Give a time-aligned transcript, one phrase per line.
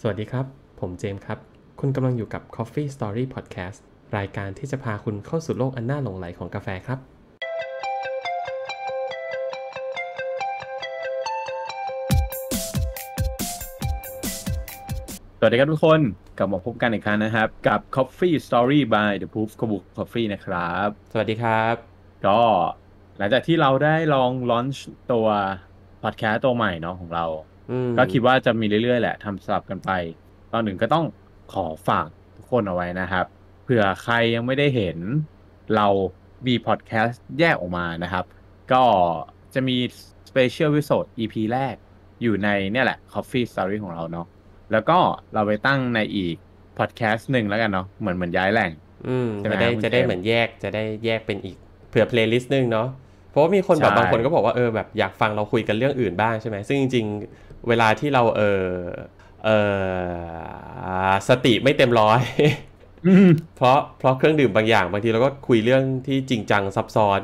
[0.00, 0.46] สวัสดีครับ
[0.80, 1.38] ผมเจมส์ครับ
[1.80, 3.78] คุณกำลังอยู่กับ Coffee Story Podcast
[4.16, 6.98] รายการที่จะพาคุณเข้าสู่โลกอันน่าหลงไหลของกาแฟครับ
[15.38, 16.00] สวัสดีครับทุกคน
[16.38, 20.88] กลับมาพบกันอีกครั้งนะครับ กับ Coffee Story by The Proof c o b o o k Coffee นะครับ
[21.12, 21.74] สวัสดีครับ
[22.26, 22.40] ก็
[23.18, 25.26] หลังจากที่เราได้ลองลอนช์ตัว
[26.02, 27.55] พอดแคสต์ตัวใหม่เนาะของเราอืม
[27.98, 29.90] ก็คิดว่าจะมีเรื่อยๆ แหละทำสลับกันไป
[30.52, 31.04] ตอนหนึ่งก็ต้อง
[31.52, 33.26] ขอฝากทุกคนเอาไว้นะครับ
[33.64, 34.98] เผื่อใครยังไม่ได้เห็น
[35.76, 35.88] เรา
[36.46, 38.24] มีพอดแคสต์แยกออกมานะครับ
[38.72, 38.82] ก็
[39.54, 39.76] จะมี
[40.28, 41.74] Special Episode EP แรก
[42.22, 44.26] อยู่ในเนี่ยแหละ Coffee Story ของเราเนาะ
[44.72, 44.98] แล้วก็
[45.34, 46.36] เราไปตั้งในอีก
[46.78, 48.70] พอดแคสต์หนึ่งแล้วกันเนาะเหมือนเหมือนย้ายแหล่ง
[49.08, 51.56] อืมใช่ไหมจะได้คุณจะได้เจมส์เหมือนแยกจะได้แยกเป็นอีก
[51.90, 52.88] เผื่อ playlist นึงเนาะ
[53.30, 58.64] เพราะว่ามีคนแบบใช่บางคนก็บอกว่าเออแบบอยากฟังเราคุยกันเรื่องอื่นบ้างใช่ไหมซึ่งจริงๆเวลาที่เราเออ
[59.44, 59.50] เอ
[61.08, 62.20] อสติไม่เต็มร้อย
[63.06, 67.20] อืมเพราะเพราะเครื่องดื่มบางอย่าง บางทีเราก็คุยเรื่องที่จริงจังซับซ้อน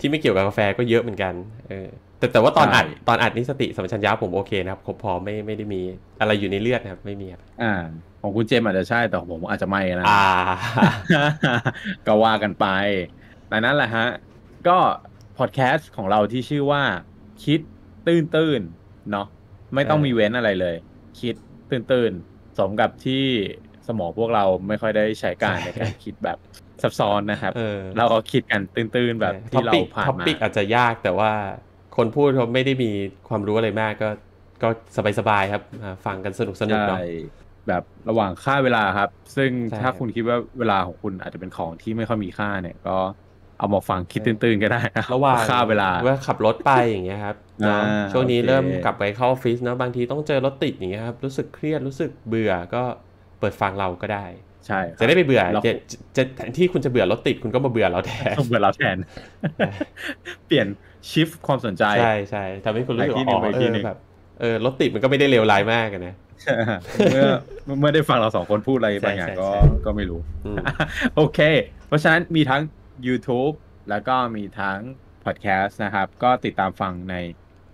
[0.00, 1.34] ที่ไม่เกี่ยวกับกาแฟก็เยอะเหมือนกัน
[1.68, 1.88] เออ
[2.18, 5.80] แต่แต่ว่าตอนใช่อัดตอนอัดนี่สติสัมปชัญญะผมโอเคนะครับครบพอไม่ไม่ได้มี
[6.20, 7.72] อะไรอยู่ในเลือดนะครับ ไม่มีครับอ่า
[8.22, 10.26] ของคุณเจมส์อาจจะใช่แต่ของผมอาจจะไม่นะอ่า
[12.06, 12.66] ก็ว่ากันไป
[13.48, 14.06] แต่นั่นแหละฮะ
[14.68, 14.78] ก็
[15.38, 16.82] พอดแคสต์ของเราที่ชื่อว่า
[17.44, 17.60] คิด
[18.06, 19.26] ตื้นตื้นๆเนาะ
[19.74, 20.76] ไม่ต้องเออมีเว้นอะไรเลย
[21.20, 21.34] คิด
[21.70, 23.24] ตื้นตื้นๆ สมกับที่
[23.88, 26.38] สมองพวกเราไม่ค่อยได้ใช้การในการคิดแบบ
[26.82, 31.32] ซับซ้อนนะครับเออเราก็คิดกันตื้นตื้นๆ แบบที่เราผ่านท็อมาปิกอาจจะยากแต่ว่า
[31.96, 32.90] คนพูดเขาไม่ได้มี
[33.28, 34.08] ความรู้อะไรมากก็
[34.62, 34.68] ก็
[35.18, 37.00] สบายๆครับอ่าฟังกันสนุกสนุกใช่เนาะ
[37.68, 42.96] แบบระหว่างค่าเวลาครับ ซึ่งใช่ถ้าครับคุณคิดว่าเวลาของคุณอาจจะเป็นของที่ไม่ค่อยมีค่าเนี่ยก็
[43.58, 52.82] เอามาฟังคิดตื้นๆก็ได้นะระหว่างค่าเวลาว่าขับรถไปอย่างเงี้ยครับเนาะอ่าช่วงนี้โอเคเริ่มกลับไปเข้าออฟฟิศเนาะบางทีต้องเจอรถติดอย่างเงี้ยครับรู้สึกเครียดรู้สึกเบื่อก็
[53.40, 54.26] เปิดฟังเราก็ได้
[54.66, 58.96] ใช่ครับจะได้ไม่เบื่อเราจะจะจะแทนที่คุณจะเบื่อรถติดคุณก็มาเบื่อเราแทนต้องเวลาแทน
[60.46, 60.66] เปลี่ยน
[61.10, 63.98] ชิฟความสนใจ ใช่ใช่ทำให้คุณรู้สึกไปที่หนึ่อ๋งอไปที่เอหนึ่องแบบ
[64.40, 66.14] เออรถติดมันก็ไม่ได้เลวร้ายมากอะนะ
[67.12, 67.26] เมื่อ
[67.80, 70.56] เมื่อได้ฟังเราสองคนพูดอะไรใช่บางอย่างใช่ก็ใช่ก็ไม่รู้อืม
[71.16, 71.38] โอเค
[71.86, 72.62] เพราะฉะนั้นมีทั้ง
[73.06, 73.54] YouTube
[73.90, 74.78] แล้วก็มีทั้ง
[75.24, 77.14] Podcast นะครับ ก็ติดตามฟังใน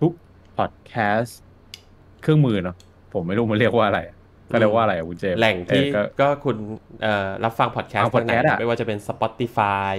[0.01, 0.13] ทุก
[0.59, 1.33] Podcast
[2.23, 2.77] เครื่องมือเนาะ
[3.15, 4.01] ผมไม่รู้มันเรียกว่าอะไร
[4.53, 6.57] ก็เรียกว่าอะไรอะคุณเจมส์แหล่งที่เออก็ก็คุณ
[7.03, 9.95] เอ่อรับฟังพอดแคสฟัต์ง podcast อะไม่ว่าจะเป็น Spotify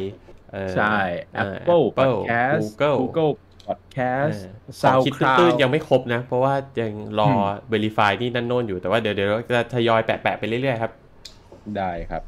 [0.52, 0.96] เอ่อใช่
[1.36, 3.32] เอ่อ Apple Apple Podcast Google Google
[3.68, 10.92] Podcast เออของคิดตื้นๆ SoundCloud ยังไม่ครบนะ เพราะว่ายังรออืม Verify นี่นั่นโน่นอยู่แต่ว่าเดี๋ยวเดี๋ยวเราจะทยอยแปะ ๆ ไปเรื่อย ๆ ครับ
[11.78, 12.22] ได้ครับ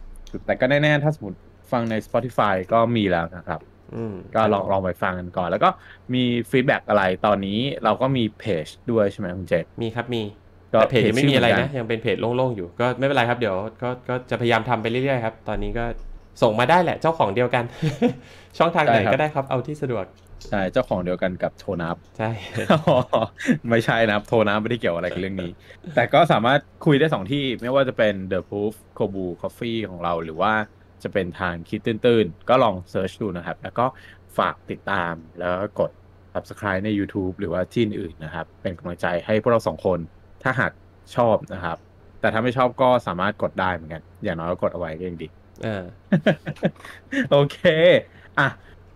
[0.45, 1.37] แต่ก็แน่ ๆ ถ้าสมมติ
[1.75, 3.59] ฟังใน Spotify ก็มีแล้วนะครับ
[3.95, 5.69] อืมก็ลองลองไปฟังกันก่อน แล้วก็
[6.13, 10.23] มี feedback อะไรตอนนี้เราก็มีเพจด้วยใช่ไหมคุณเจษมีครับมี
[10.73, 15.85] ก็แต่เพจยังไม่มีอะไรชื่เหนะกัยังเป็นเพจโล่งๆอยู่ก็ไม่เป็นไรครับเดี๋ยวก็ก็จะพยายามทำไปเรื่อยๆครับ ตอนนี้ก็
[16.41, 17.63] ส่งมาได้แหละเจ้าของเดียวกัน
[18.57, 20.05] ช่องทางไหนก็ได้ครับเอาที่สะดวก
[20.49, 22.29] ใช่เจ้าของเดียวกันกับโทนับใช่
[23.69, 25.51] ไม่ใช่นะครับโทนับไม่ได้เกี่ยวอะไรกับเรื่องนี้
[25.95, 30.53] แต่ก็สามารถคุยได้สองที่ไม่ว่าจะเป็น The Proof Kobu Coffee ของเราหรือว่า
[31.03, 33.85] จะเป็นทางคิดตื้นๆ ก็ลองเซิร์ชดูนะครับ แล้วก็
[34.37, 35.91] ฝากติดตามแล้วก็กด
[36.33, 39.99] subscribe ใน YouTube หรือว่าที่อื่นๆนะครับ เป็นกำลังใจให้พวกเราสองคน
[40.43, 40.71] ถ้าหาก
[41.15, 41.77] ชอบนะครับ
[42.21, 45.27] แต่ถ้าไม่ชอบก็สามารถกดได้เหมือนกัน อย่างน้อยก็กดเอาไว้ก็ยังดี
[45.63, 45.83] เออ
[47.31, 47.57] โอเค
[48.39, 48.47] อะ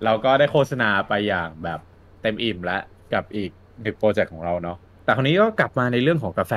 [0.04, 1.80] เราก็ได้โฆษณาไปอย่างแบบ
[2.22, 2.82] เต็มอิ่มแล้ว
[3.14, 6.54] กับอีกหนึ่งโปรเจกต์ของเราเนาะแต่คราวนี้ก็กลับมาในเรื่องของกาแฟ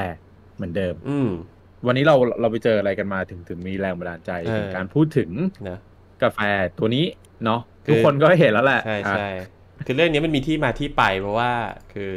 [0.54, 1.30] เหมือนเดิม อืม
[1.86, 5.30] วันนี้เราเราไปเจออะไรกันมาถึงถึงมีแรงบันดาลใจเออในการพูดถึง
[5.68, 5.78] นะ
[6.22, 6.38] กาแฟ
[6.78, 7.04] ตัวนี้
[7.44, 9.28] เนาะคือทุกคนก็เห็นแล้วแหละใช่อะใช่
[9.86, 11.50] คือเรื่องนี้มันมีที่มาที่ไปเพราะว่า
[11.92, 12.12] คือ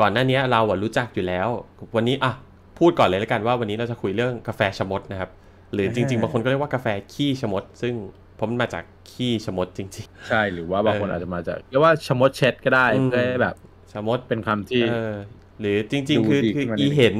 [0.00, 1.48] ก่อนหน้านี้เราอะรู้จักอยู่แล้ว
[1.96, 2.32] วันนี้อะ
[2.78, 5.30] พูดก่อนเลยแล้วกันว่าวันนี้เราจะคุยเรื่องกาแฟชะมดนะครับ
[5.72, 7.94] หรือจริงๆบางคนก็เรียกว่ากาแฟขี้ชะมด ซึ่ง
[8.38, 15.14] ผมนมาจากขี้ชะมดจริงใช่หรือว่าบางคนเออออาจจะมาจากเรียกว่าชะมดเช็ดก็ได้อืมเพื่อให้แบบๆชะมดเป็นคำที่เออ
[15.60, 17.16] หรือจริงดูๆคือดีคือขึ้นมาอีนิดนึงเห็น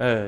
[0.00, 0.20] เออ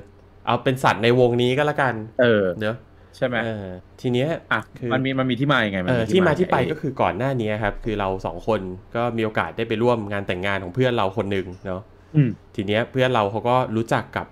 [0.47, 2.77] เอาเป็นสัตว์ในวงนี้ก็แล้วกัน เออเนอะ
[3.17, 3.67] ใช่ไหมเออ
[4.01, 8.61] ทีเนี้ยอะคือมันมีมันมีที่มาอย่างไงเออที่มาที่ไปอ้ก็คือก่อนหน้านี้ครับ คือเราสองคน
[8.97, 11.83] ก็มีโอกาสได้ไปร่วมงานแต่งงานของเพื่อนเราคนหนึ่งเนาะ
[12.17, 14.27] อืมทีเนี้ยเพื่อนเราเขาก็รู้จักกับ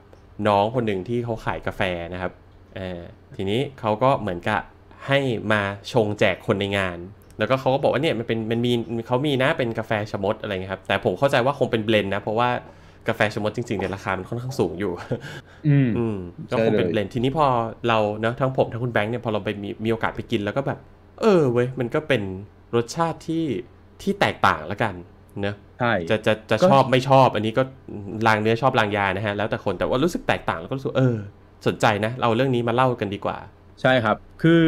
[0.49, 2.33] น้องคนหนึ่งที่เขาขายกาแฟนะครับ
[2.77, 3.01] เออ
[3.37, 4.61] ทีนี้เขาก็เหมือนกับ
[5.07, 5.19] ให้
[5.53, 5.63] มา
[5.93, 6.99] ชงแจกคนในงาน
[7.39, 8.73] แล้วก็เขาก็บอกว่าเนี่ยมันเป็นมันมี
[9.07, 12.49] เขามีนะเป็นกาแฟชะมดอะไรเงี้ยครับ แต่ผมเข้าใจว่าคงเป็น blend นะ เพราะว่า
[13.09, 14.93] กาแฟชะมดจริงๆเนี่ยราคามันค่อนข้างสูงอยู่
[15.69, 16.17] อืมอืม
[16.51, 17.47] ก็คงเป็น blend ทีนี้พอ
[17.89, 20.79] เราเนาะทั้งผมทั้งคุณแบงค์เนี่ยพอเราไปมีมีโอกาสไปกินแล้วก็แบบ
[21.21, 22.23] เออเว้ยมันก็เป็น
[22.75, 23.45] รสชาติที่
[24.03, 24.95] ที่แตกต่างละกัน
[25.43, 27.63] เนอะใช่จะจะจะก็ชอบไม่ชอบอันนี้ก็
[28.27, 31.17] ลางเนื้อชอบลางยานะฮะ แล้วแต่คนแต่ว่ารู้สึกแตกต่างแล้วก็รู้สึกเออ
[31.67, 33.37] สนใจนะ เราเรื่องนี้มาเล่ากันดีกว่า
[33.81, 34.65] ใช่ครับ คือ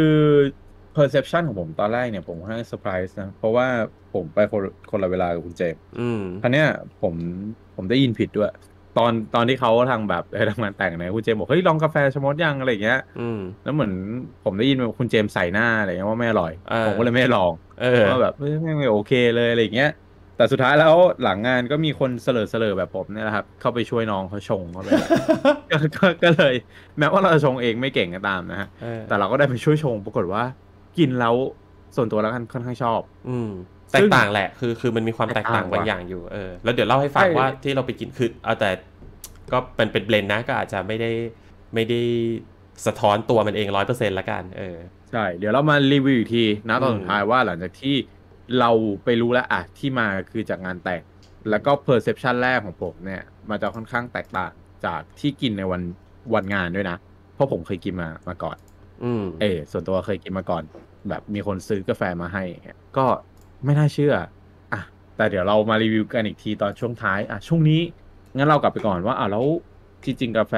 [0.96, 3.66] perception ของผมตอนแรกเนี่ยผมค่อนข้างเซอร์ไพรส์นะ เพราะว่า
[4.14, 6.68] ผมไปคนคนละเวลากับคุณเจมส์อืมครั้เนี้ย
[7.02, 7.14] ผม
[7.76, 8.50] ผมได้ยินผิดด้วย
[8.98, 13.92] ตอนตอนที่เขาทางแบบเออทำงานแต่งเนี่ยคุณเจมส์บอกเฮ้ยลองกาแฟชะมดยังอะไรอย่างเงี้ยอืมแล้วเหมือน
[14.44, 19.90] ผมได้ยินว่าคุณเจมส์ใส่หน้าอะไรเงี้ยว่าไม่อร่อยเออผมก็เลยไม่ได้ลองเออว่าแบบเฮ้ยไม่ไม่โอเคเลยอะไรอย่างเงี้ย
[20.36, 24.92] แต่สุดท้ายแล้วหลังงานก็มีคนเสลอเสลอแบบผมเนี่ยแหละครับ เข้าไปช่วยน้องเขาชงเขาเลย
[25.70, 26.54] ก็ก็ก็เลย
[26.98, 30.42] แม้ว่าเราจะชงเองไม่เก่งก็ตามนะฮะเออแต่เราก็ได้ไปช่วยชงปรากฏว่า
[30.98, 31.34] กินแล้ว
[31.96, 38.70] ส่วนตัวแล้วกันค่อนข้างชอบ อืมซึ่ แตงกต่างแหละ คือคือมันมีความแตกต่างแตกต่างบางอย่างอยู่เออแล้วเดี๋ยวเล่าให้ฟังใช่ว่าที่เราไปกินคือเอาแต่
[39.52, 41.10] ก็เป็นเป็นเบลนด์นะก็อาจจะไม่ได้
[41.74, 42.00] ไม่ได้
[42.86, 44.76] สะท้อนตัวมันเองร้อยเปอร์เซ็นต์ละกันเออ
[45.12, 47.96] ใช่ เดี๋ยวเรามารีวิวอีกทีนะตอนอืมสุดท้ายว่าหลังจากที่
[48.58, 48.70] เรา
[49.04, 51.02] ไปรู้แล้วอะที่มาคือจากงานแต่ง
[51.50, 54.52] แล้วก็ perception แรกของผมเนี่ย มันจะค่อนข้างแตกต่าง
[54.86, 55.82] จากที่กินในวัน
[56.34, 56.96] วันงานด้วยนะ
[57.34, 58.56] เพราะผมเคยกินมามาก่อน
[59.04, 60.62] อืมเออส่วนตัวเคยกินมาก่อน
[61.08, 63.06] แบบมีคนซื้อกาแฟมาให้อย่างเงี้ยก็
[63.64, 64.14] ไม่น่าเชื่อ
[64.74, 64.82] อะ
[65.16, 67.80] แต่เดี๋ยวเรามารีวิวกันอีกทีตอนช่วงท้ายอะช่วงนี้
[68.36, 69.46] งั้นเรากลับไปก่อนว่าอะแล้ว
[70.04, 70.54] ที่จริงกาแฟ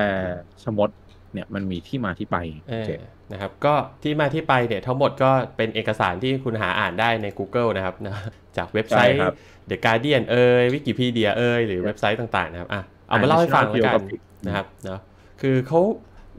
[0.62, 0.90] ชะมด
[1.32, 2.36] เนี่ยมันมีที่มาที่ไป
[2.68, 2.90] เออเจ
[3.32, 8.14] นะครับ ก็ที่มาที่ไปเนี่ยทั้งหมดก็เป็นเอกสารที่คุณหาอ่านได้ใน Google นะครับนะ
[8.56, 9.34] จากเว็บไซต์ใช่ครับ
[9.70, 15.00] The Guardian เอ่ยวิกิพีเดียเอ่ยหรือเว็บไซต์ต่างๆนะครับอะเอามาเล่าให้ฟังแล้วกัน Geographic นะครับเนาะ
[15.40, 15.80] คือเขา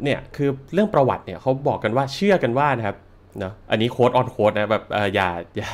[0.04, 2.98] เนี่ยคือเรื่องประวัติเนี่ยเขาบอกกันว่าเชื่อกันว่านะครับ
[3.40, 5.70] เนาะอันนี้ quote unquote นะแบบเอออย่าอย่า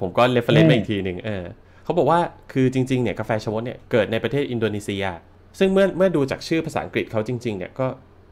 [0.00, 1.44] ผมก็ reference มาอีกทีหนึ่งเออ
[1.84, 2.20] เขาบอกว่า
[2.52, 5.04] คือจริงๆเนี่ยกาแฟชะมดเนี่ยเกิดในประเทศอินโดนีเซีย
[5.58, 7.86] ซึ่งเมื่อเมื่อดูจากชื่อภาษาอังกฤษเขาจริงๆเนี่ยก็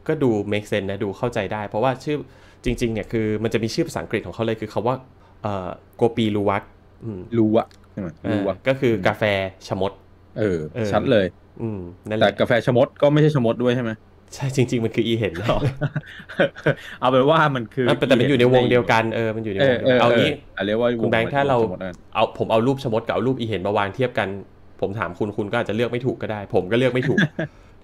[0.07, 2.17] ก็ดู make sense นะดูเข้าใจได้ เพราะว่าชื่อ
[2.65, 4.95] จริงๆเนี่ยคือมันจะมีชื่อภาษาอังกฤษของเขาเลยคือคำว่า
[5.41, 6.63] เอ่อ Kopi Luwak
[7.03, 9.23] อืมรู้อะใช่ไหมเอรู้ออะก็คือกาแฟ
[9.67, 9.91] ชะมด
[10.39, 11.25] เออเออชัดเลย
[11.61, 13.91] อืมนั่นแหละแต่กาแฟชะมดก็ไม่ใช่ชะมดด้วยใช่ไหม
[14.35, 15.47] ใช่จริง ๆ มันคืออีเห็นนะ
[16.99, 24.27] เอาเป็นว่ามันคือแต่แต่มันอยู่ในวงเดียวกันเออมันอยู่ในเอวองเดีเอยวอกันเอาเอองี้อะเรียกว่าคุณแบงค์ถ้าเราชะมดนั่นเอาผมเอารูปชะมดกับเอารูปอีเห็นมาวางเทียบกัน
[24.81, 27.19] ผมถามคุณคุณก็อาจจะเลือกไม่ถูกก็ได้ ผมก็เลือกไม่ถูก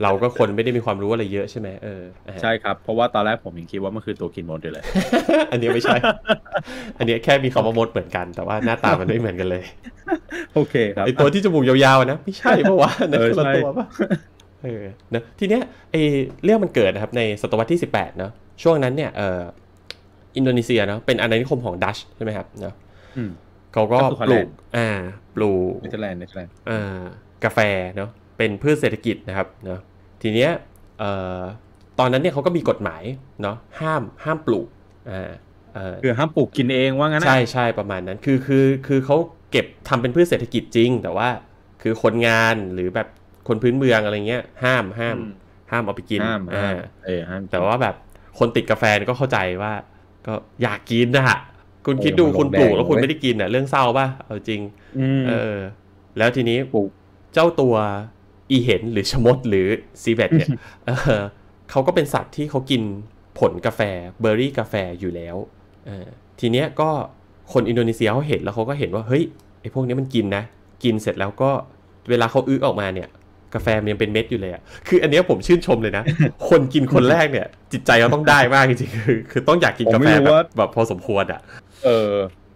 [0.03, 4.83] เราก็คนไม่ได้มีความรู้อะไรเยอะใช่ไหมเอออะใช่ครับเพราะว่าตอนแรกผมยังคิดว่ามันคือตัวกินมดอยู่เลย
[5.51, 5.95] อันนี้ไม่ใช่
[6.97, 9.63] อันนี้แค่มีคำว่ามดเหมือนกัน แต่ว่าหน้าตามันไม่เหมือนกันเลย
[10.55, 13.85] โอเคครับไอตัวที่จมูกยาวๆนะไม่ใช่เพราะว่านั่นเออคนละใช่ตัวปะ
[14.63, 14.83] เออ
[15.13, 15.61] นะทีเนี้ย
[15.91, 15.95] ไอ
[16.43, 18.31] เรื่องมันเกิดนะครับในศตวรรษที่ 18เนาะ
[18.63, 19.41] ช่วงนั้นเนี่ยเออ
[20.37, 22.73] อินโดนีเซียเนาะเป็นอาณานิคมของดัชใช่ไหมครับเนาะ
[23.17, 23.31] อืม
[23.73, 24.89] เขาก็ก็คือปลูก Holland อ่า
[25.35, 26.99] ปลูกเนเธอร์แลนด์เนเธอร์แลนด์เอ่อ
[27.43, 27.59] กาแฟ
[27.95, 29.79] เนาะเป็นพืชเศรษฐกิจนะครับเนาะ
[30.21, 30.51] ทีเนี้ย
[30.99, 31.41] เอ่อ
[31.99, 33.03] ตอนนั้นเนี่ยเขาก็มีกฎหมาย
[33.41, 34.67] เนาะห้ามห้ามปลูก
[35.11, 35.31] อ่า
[35.73, 39.17] เอ่อคือห้ามปลูกกินเองว่างั้นนะใช่ใช่ประมาณนั้นคือคือคือเขา
[39.51, 41.29] เก็บทำเป็นพืชเศรษฐกิจจริง แต่ว่า
[41.81, 43.07] คือคนงานหรือแบบ
[43.49, 45.31] คนพื้นเมืองอะไรเงี้ย ห้ามห้ามอืม
[45.71, 46.75] ห้ามเอาไปกินห้ามอ่าห้าม
[47.05, 47.95] เออห้ามแต่ว่าแบบ
[48.39, 49.73] คนติดกาแฟเนี่ยก็เข้าใจว่า
[50.27, 51.37] ก็อยากกินนะฮะ
[51.85, 54.61] คุณคิดดูโอ้มันคุณปลูกลงแดงแล้วคุณเว้ยไม่ได้กินอะ เรื่องเศร้าป่ะเอาจริง
[54.99, 55.55] อืมเออ
[56.17, 56.89] แล้วทีนี้พวก
[57.33, 57.75] เจ้าตัว
[58.51, 59.67] อีเห็นหรือชะมดหรือ
[60.01, 60.49] civet เนี่ย
[60.85, 61.21] เออ
[61.71, 62.81] เขาก็เป็นสัตว์ที่เขากิน
[63.39, 63.81] ผลกาแฟ
[64.19, 65.35] เบอร์รี่กาแฟอยู่แล้ว
[65.87, 66.07] เออ
[66.39, 66.89] ทีเนี้ยก็
[67.53, 69.23] คนอินโดนีเซียเขาเห็นแล้วเขาก็เห็นว่าเฮ้ย
[69.61, 70.43] ไอ้พวกนี้มันกินนะ
[70.83, 71.51] กินเสร็จแล้วก็
[72.09, 73.09] เวลาเขาอื้อออกมาเนี่ย
[73.55, 76.03] กาแฟมันยังเป็นเม็ดอยู่เลยอะคืออันเนี้ยผมชื่นชมเลยนะ
[76.49, 81.41] คนกินคนแรกเนี่ย จิตใจเราต้องได้มากจริงๆ คือ คือต้องอยากกินกาแฟผมไม่รู้แบบว่าแบบพอสมควรอะ
[81.85, 82.13] เออ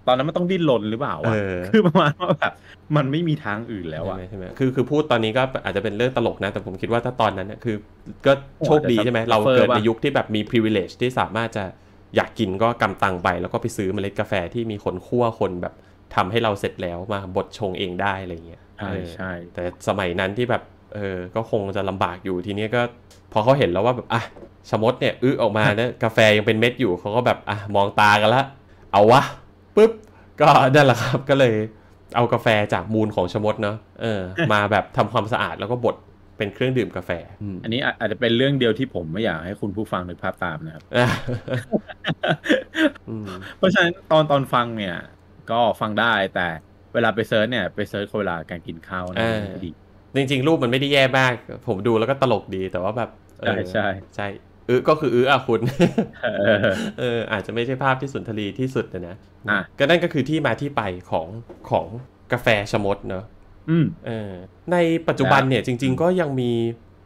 [0.08, 2.54] ตอนนั้นมันต้องดิ้นรนหรือเปล่าวะเออคือประมาณว่าแบบ
[2.96, 7.76] มันไม่มีทางอื่นแล้วอะใช่ไหมใช่ไหมคือคือพูดตอนนี้ก็อาจจะเป็นเรื่องตลกนะ แต่ผมคิดว่าถ้าตอนนั้นเนี่ยคือ
[8.26, 8.34] ก็
[8.66, 11.66] โชคดีใช่ไหมอาจจะเรา suffer เกิดในป่ะยุคที่แบบมี privilege ที่สามารถจะ
[12.16, 15.74] อยากกินก็กำตังไป แล้วก็ไปซื้อเมล็ดกาแฟที่มีคนคั่วคนแบบ
[16.16, 20.64] ทำให้เราเสร็จแล้วมาบดชงเองได้อะไรเงี้ยใช่เออใช่แต่สมัยนั้นที่แบบ
[20.96, 22.82] เออก็คงจะลำบากอยู่ทีนี้ก็
[23.32, 24.22] พอเขาเห็นแล้วว่าแบบอะ
[24.70, 28.44] ชะมดเนี่ยอื้อออกมาเนี่ยกาแฟยังเป็นเม็ดอยู่เขาก็แบบอะมองตากันละ
[28.92, 29.22] เอาวะ
[29.76, 29.92] ปุ๊บ
[30.42, 31.56] ก็นั่นแหละครับก็เลย
[32.16, 34.22] เอากาแฟจากมูลของชะมดเนาะเออ
[34.54, 35.96] มาแบบทำความสะอาดแล้วก็บด
[36.38, 41.08] เป็นเครื่องดื่มกาแฟอืมอันนี้อาจจะเป็นเรื่องเดียวที่ผมไม่อยากให้คุณผู้ฟังนึกภาพตามนะครับอะ
[43.10, 44.96] อืมเพราะฉะนั้นตอนตอนฟังเนี่ย
[45.52, 46.48] ก็ฟังได้แต่
[46.94, 49.70] เวลาไป search เนี่ย ไป search เวลาการกินข้าวนะเออดี
[50.18, 51.34] จริงๆ รูปมันไม่ได้แย่มาก
[51.68, 53.10] ผมดูแล้วก็ตลกดีแต่ว่าแบบ
[53.42, 54.28] เออใช่ใช่ใช่
[54.70, 55.60] อื้อก็คืออื้ออะคุณ
[56.46, 56.58] เออ
[57.00, 59.16] เอออาจจะไม่ใช่ภาพที่สุนทรีที่สุดนะนะ
[59.50, 61.28] อะก็นั่นก็คือที่มาที่ไปของ
[61.70, 61.86] ของ
[62.32, 63.24] กาแฟชะมดเนอะ
[63.70, 64.32] อืมเออ
[64.72, 64.78] ใน
[65.08, 66.52] ปัจจุบันเนี่ยจริง ๆ ก็ยังมี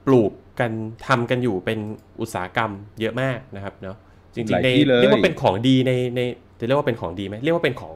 [0.08, 0.72] ปลูกกัน
[1.08, 1.80] ทำกันอยู่เป็น
[2.22, 3.98] อุตสาหกรรมเยอะมากนะครับเนาะ
[4.34, 6.22] จริงหลายๆในที่เลยเรียกว่าเป็นของดีในใน
[6.60, 7.96] จะเรียกว่าเป็นของดีไหมเรียกว่าเป็นของ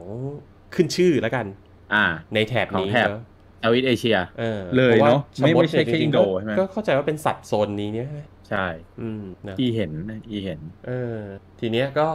[0.74, 1.46] ขึ้นชื่อแล้วกัน
[1.94, 2.04] อ่า
[2.34, 3.20] ในแถบนี้ของแถบเนอะ
[3.62, 8.08] เซาท์อีสเอเชียออเลยพรว่เนอะไม่ชมดไม่ใช่ยแค่จริงๆอินโดก็ใช่ไหมก็เข้าใจว่าเป็นสัตว์โซนนี้เนี่ย
[8.48, 8.66] ใช่
[9.00, 9.92] อืมนะอีเห็น
[10.30, 11.18] อีเห็น เออ
[11.60, 12.08] ทีเนี้ยก็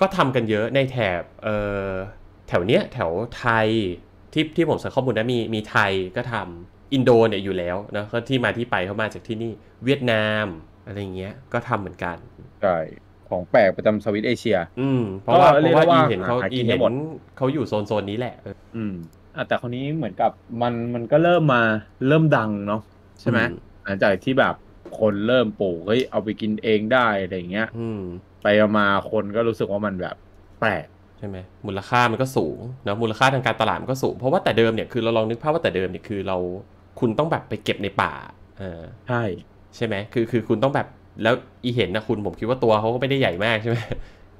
[0.00, 1.48] ก็ทำกันเยอะในแถบเอ
[1.88, 1.90] อ
[2.48, 3.68] แถวเนี้ยแถวไทย
[4.32, 9.52] ที่ที่ผมสังข้อมูลนะมีมีไทยก็ทำอินโดเนี่ยอยู่แล้วนะก็ที่มาที่ไปเขามาจากที่นี่
[9.84, 10.46] เวียดนาม
[10.86, 12.16] อะไรเงี้ยก็ทำเหมือนกัน
[12.62, 12.76] ใช่
[13.28, 16.92] ของแปลกประจำสวิตเอเชีย อืม เพราะว่าก็เพเรียราะกว่าได้อีว่าเห็นเขาหากิอีนได้เห็นหมด
[17.36, 18.94] เขาอยู่โซนโซนนี้แหละเอออืม
[19.36, 20.30] อะแต่คนนี้เหมือนกับ
[20.62, 21.62] มันมันก็เริ่มมา
[22.08, 22.82] เริ่มดังเนาะ
[23.20, 24.54] ใช่ไหมอืมหลังจากที่แบบ
[25.00, 28.00] คนเริ่มปลูกเฮ้ยเอาไปกินเองได้อะไรอย่างเงี้ยอืม
[28.42, 28.46] ไป
[28.78, 30.16] มาคนก็รู้สึกว่ามันแบบ
[30.60, 30.86] แปลก
[31.18, 36.36] ใช่ไหมมูลค่ามันก็สูงนะมูลค่าทางการตลาดมันก็สูง เพราะว่าแต่เดิมเนี่ยคือเราลองนึกภาพว่าแต่เดิมเนี่ยคือเรา
[37.00, 38.12] คุณต้องแบบไปเก็บในป่า
[38.58, 39.22] เออใช่
[39.76, 40.86] ใช่ไหมคือคือคุณต้องแบบ
[41.22, 41.34] แล้ว
[41.64, 43.78] อีเห็นนะคุณผมคิดว่าตัวเขาก็ไม่ได้ใหญ่มากใช่ไหม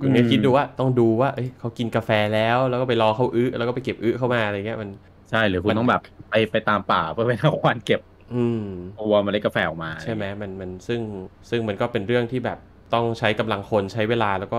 [0.01, 4.91] คุณก็คิดดูว่าต้องดูว่าเอ้ยเขากินกาแฟแล้ว แล้วก็ไปรอเขาอื้อแล้วก็ไปเก็บอื้อเข้ามาอะไรเงี้ยมัน
[5.29, 8.57] ใช่หรือคุมัณนต้องแบบไปไปตามป่าเพื่อไปทำควานเก็บ อืม
[8.95, 11.03] ตัวเมล็ดกาแฟออกมา ใช่ไหมมันมันซึ่ง
[11.51, 12.59] ซึ่งมันก็เป็นเรื่องที่แบบ
[12.91, 14.59] ต้องใช้กำลังคนใช้เวลาแล้วก็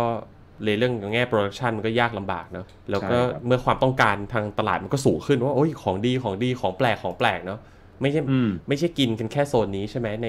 [0.64, 7.60] เลยเรื่องแง่ production มันก็ยากลำบากเนาะแล้วก็เมื่อความต้องการทางตลาดมันก็สูงขึ้นว่าโอ้ยของดีของดีของแปลกของแปลกเนาะ
[8.02, 10.28] ไม่ใช่อืมไม่ใช่กินกันแค่โซนนี้ใช่ไหมใน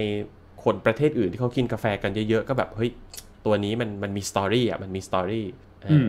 [0.65, 2.91] คนประเทศอื่นที่เขากินกาแฟกันเยอะๆก็แบบเฮ้ย
[3.47, 5.47] ตัวนี้มันมันมี story อะมันมี story
[5.91, 6.09] อืม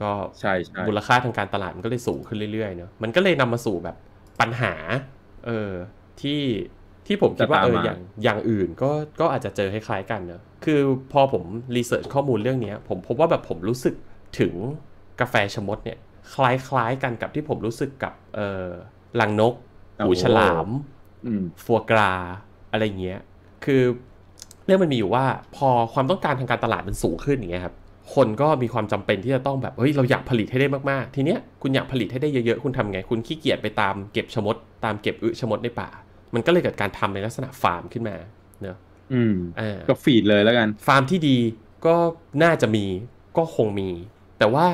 [0.00, 0.10] ก็
[0.40, 3.96] ใช่ใช่มูลค่าทางการตลาดมันก็เลยสูงขึ้นเรื่อยๆเนาะมันก็เลยนำมาสู่แบบ
[4.40, 4.74] ปัญหา
[5.46, 5.72] เออ
[6.20, 6.42] ที่
[7.06, 10.80] ที่ผมคิดว่าเอออย่างอย่างอื่นก็ก็อาจจะเจอคล้ายๆกันเนอะคือ
[11.12, 11.44] พอผม
[11.76, 13.94] รีเสิร์ชข้อมูลเรื่องเนี้ยผมพบว่าแบบผมรู้สึก
[14.40, 14.54] ถึง
[15.20, 15.98] กาแฟชะมดเนี่ย
[16.34, 18.68] คล้ายๆกันกับที่ผมรู้สึกกับเออ
[19.20, 19.54] ลังนก
[20.02, 20.68] หูฉลาม
[21.26, 22.12] อืมฟัวกรา
[22.70, 23.20] อะไรเงี้ย
[23.64, 23.82] คือ
[24.66, 25.24] เรื่องมันมีอยู่ว่า
[25.56, 27.74] พอความต้องการทางการตลาดมันสูงขึ้นอย่างเงี้ยครับ
[28.14, 35.88] คนก็มีความจำเป็นที่จะต้องแบบเฮ้ยเราอยากผลิตให้ได้มากๆ ทีเนี้ยคุณอยากผลิตให้ได้เยอะๆ คุณทำไง คุณขี้เกียจไปตามเก็บชะมด ตามเก็บอึชะมดในป่า
[36.34, 38.16] มันก็เลยเกิดการทำในลักษณะฟาร์มขึ้นมา
[38.62, 38.76] เนอะ
[39.14, 41.36] อืมอ่าก็ feed เลยแล้วกัน ฟาร์มที่ดี
[41.86, 41.96] ก็
[42.42, 42.84] น่าจะมี
[43.36, 43.88] ก็คงมี
[44.38, 44.66] แต่ว่า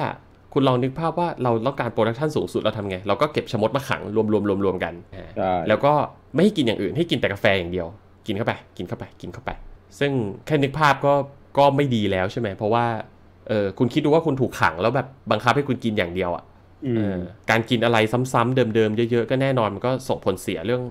[0.52, 5.92] คุณลองนึกภาพว่าเราต้องการ production สูงสุดเราทำไง เราก็เก็บชะมดมาขังรวมๆรวมๆกันอ่าใช่แล้วก็
[6.34, 7.86] ไม่ให้กินอย่างอื่นให้กินแต่กาแฟอย่างเดียว
[8.26, 9.50] กินเข้าไป กินเข้าไป กินเข้าไป
[9.98, 10.12] ซึ่ง
[10.46, 11.14] แค่นึกภาพก็
[11.58, 12.86] ก็ไม่ดีแล้วใช่ไหม เพราะว่า
[13.48, 16.44] เออคุณคิดดูว่าคุณถูกขังแล้วแบบบังคับให้คุณกินอย่างเดียวอะ
[16.86, 17.18] อืเอมอ
[17.50, 17.98] การกินอะไร
[18.32, 20.82] ซ้ำๆเดิมๆเยอะๆก็แน่นอนมันก็ส่งผลเสียเรื่อง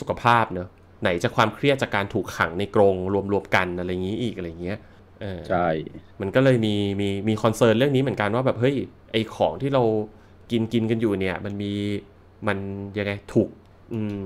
[0.00, 0.68] สุขภาพเนอะ
[1.02, 2.94] ไหนจะความเครียดจากการถูกขังในกรง
[3.32, 4.78] รวมๆกันอะไรอย่างนี้อีกอะไรอย่างเงี้ย
[5.22, 5.66] เออใช่
[6.20, 8.76] มันก็เลยมีมีมีคอนเซิร์นเรื่องนี้เหมือนกันว่าแบบเฮ้ย
[9.12, 9.82] ไอของที่เรา
[10.50, 11.72] กินกินกันอยู่เนี่ย มันมี
[12.46, 12.58] มัน
[12.98, 13.48] ยังไงถูก
[13.92, 14.18] อืม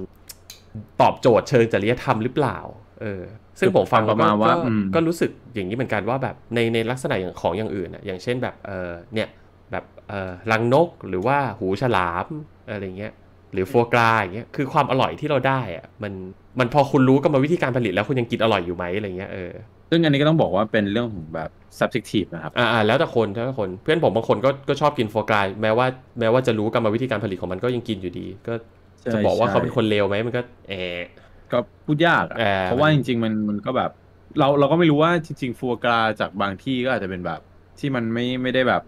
[1.00, 2.58] ตอบโจทย์เชิงจริยธรรมหรือเปล่า
[3.00, 3.22] เออ
[3.58, 9.28] ซึ่งผมฟังประมาณก็ว่าก็อืมก็รู้สึกอย่างนี้เหมือนกันว่าแบบในในลักษณะอย่างของอย่างอื่นอะอย่างเช่นแบบเออเนี่ย
[9.72, 12.26] แบบเออรังนกหรือว่าหูฉลาม
[12.70, 13.12] อะไรเงี้ย
[13.52, 16.12] หรือฟัวกราอย่างเงี้ยคือความอร่อยที่เราได้อะมัน
[16.60, 19.52] มันพอคุณรู้กรรมวิธีการผลิตแล้วคุณยังกินอร่อยอยู่ไหมอะไรเงี้ยเออ
[19.90, 25.86] ซึ่งอันนี้ก็ต้องบอกว่าเป็นเรื่องของแบบ subjective นะครับอ่าๆแล้วแต่คนแล้วแต่คนเพื่อนผมบางคนก็ก็ชอบกินโฟกราแม้ว่า
[26.20, 28.54] แม้ว่าจะรู้กรรมวิธีการผลิตของมันก็ยังกินอยู่ดี ก็
[29.02, 30.72] ใช่จะบอกว่าใช่เขาเป็นคนเลวไหมมันก็แอ
[31.04, 31.06] บ
[31.52, 33.90] ก็พูดยากอะเออ เพราะว่าจริง ๆ มันมันก็แบบ
[34.38, 37.40] เราเราก็ไม่รู้ว่าจริง ๆ ฟัวกราจากบางที่ก็อาจจะเป็นแบบ
[37.78, 38.82] ที่มันไม่ไม่ได้แบบ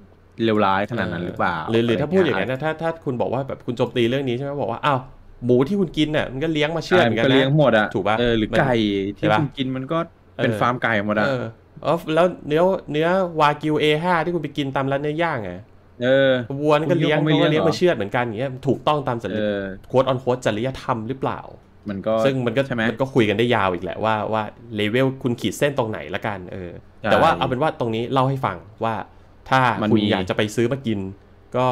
[0.45, 4.99] เลวร้ายขนาดนั้นหรือเปล่าหรือหรือถ้าพูดอย่างะนั้ไรนนะถ้าถ้าคุณบอกว่าแบบคุณโจมตีเรื่องนี้ใช่ไหมบอกว่าอ้าว
[5.45, 8.75] หมูที่คุณกินน่ะมันก็เลี้ยงมาเชื่อดใช่เหมือนมักันก็นะ เลี้ยงหมดอะถูกปะเออหรือมันไก่
[9.19, 9.99] ที่ใช่ปะคุณกินมันก็
[10.37, 11.43] เป็นเออ ฟาร์มไก่หมดอะเออ
[11.85, 13.09] อ๋อแล้วเนื้อเนื้อ
[13.41, 15.61] วากิว A5 ที่คุณไปกินตามร้านเนื้อย่างอะ
[16.03, 19.57] เออ วัวนั่นก็เลี้ยงคุณเขาคิดว่าเขาไม่ก็เลี้ยงเลี้ยงเหรอ มาเชื่อดเหมือนกันอย่างเงี้ยถูกต้องตามจเอริยอ
[19.89, 21.41] โค้ดออนโค้ดจริยธรรมหรือเปล่า
[21.89, 24.43] มันก็ซึ่งมันก็ใช่ไหมมันก็คุยกันได้ยาวอีกแหละว่าว่า
[24.77, 26.71] เลเวลคุณขีดเส้นตรงไหนละกันเออ
[27.01, 28.95] ใช่แต่ว่าเอาเป็นว่าตรงนี้เล่าให้ฟังว่า
[29.51, 30.99] ถ้ามันคุณมีอยากจะไปซื้อมากิน
[31.57, 31.67] ก็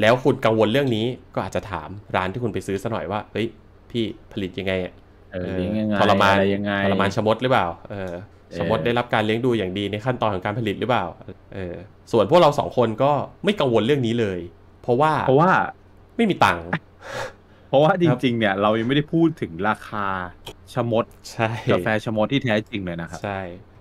[0.00, 3.46] แล้วคุณกังวลเรื่องนี้ก็อาจจะถามร้านที่คุณไปซื้อซะหน่อยว่าเฮ้ย
[3.90, 4.92] พี่ผลิตยังไงอะ
[5.32, 8.12] เออเลี้ยงยังไงทรมานอะไรยังไงทรมานชะมดหรือเปล่าเออ
[8.50, 11.04] เออชะมดได้รับการเลี้ยงดูอย่างดีในขั้นตอนของการผลิตหรือเปล่า
[11.54, 11.74] เออ
[12.12, 13.12] ส่วนพวกเราสองคนก็
[13.44, 14.38] ไม่กังวลเรื่องนี้เลย
[14.82, 15.50] เพราะว่าเพราะว่า
[16.16, 16.66] ไม่มีตังค์
[17.68, 20.06] เพราะว่าจริงๆเนี่ยเรายังไม่ได้พูดถึงราคา
[20.74, 23.40] ชะมดใช่กาแฟชะมดที่แท้จริงเลยนะครับใช่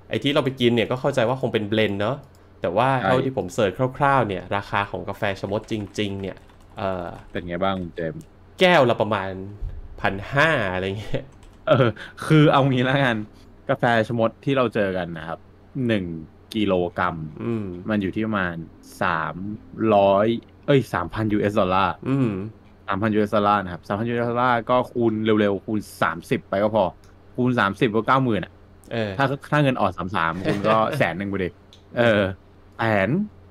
[0.10, 2.17] ไอ้ที่เราไปกินเนี่ยก็เข้าใจว่าคงเป็นเบลนด์เนาะ
[2.62, 6.38] แต่ว่าใช่เท่าที่ผมเสิร์ชคร่าวๆเนี่ยราคาของกาแฟชะมดจริง ๆ เนี่ย
[6.77, 8.24] เออเป็นไงบ้างคุณเจมส์
[8.60, 9.32] แก้วละประมาณ
[10.01, 11.25] พันห้าอะไรเงี้ย
[11.70, 11.88] เออ
[12.25, 13.17] คือเอางี้แล้วกัน
[13.70, 15.39] กาแฟชะมดที่เราเจอกันนะครับ
[15.88, 16.06] หนึ่ง
[16.56, 18.56] กิโลกรัมอืมมันอยู่ที่ประมาณ
[19.01, 19.36] สาม
[19.96, 20.27] ร้อย
[20.67, 22.29] เอ้ยสามพัน US ดอลลาร์อืม
[22.88, 26.84] สามพัน US ดอลลาร์นะครับสามพัน US ดอลลาร์ก็คูณเร็วๆ คูณสามสิบไปก็พอ
[27.36, 28.53] คูณสามสิบก็เก้าหมื่นอะ
[28.94, 31.50] เออถ้าถ้าเงินออกสามสามคุณก็แสนหนึ่งไปดิ
[31.98, 32.22] เออ
[32.77, 33.10] แสน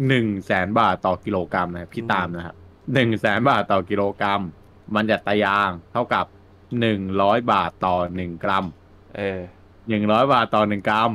[0.08, 2.54] หนึ่งแสนบาทต่อกิโลกรัมนะครับพี่ตามนะครับ
[2.94, 4.42] หนึ่งแสนบาทต่อกิโลกรัม
[4.94, 6.26] มันจะตะยางเท่ากับ
[6.80, 8.64] หนึ่งร้อยบาทต่อหนึ่งกรัม
[9.16, 9.40] เออ
[9.88, 11.12] หนึ่งร้อยบาทต่อหนึ่งกรัม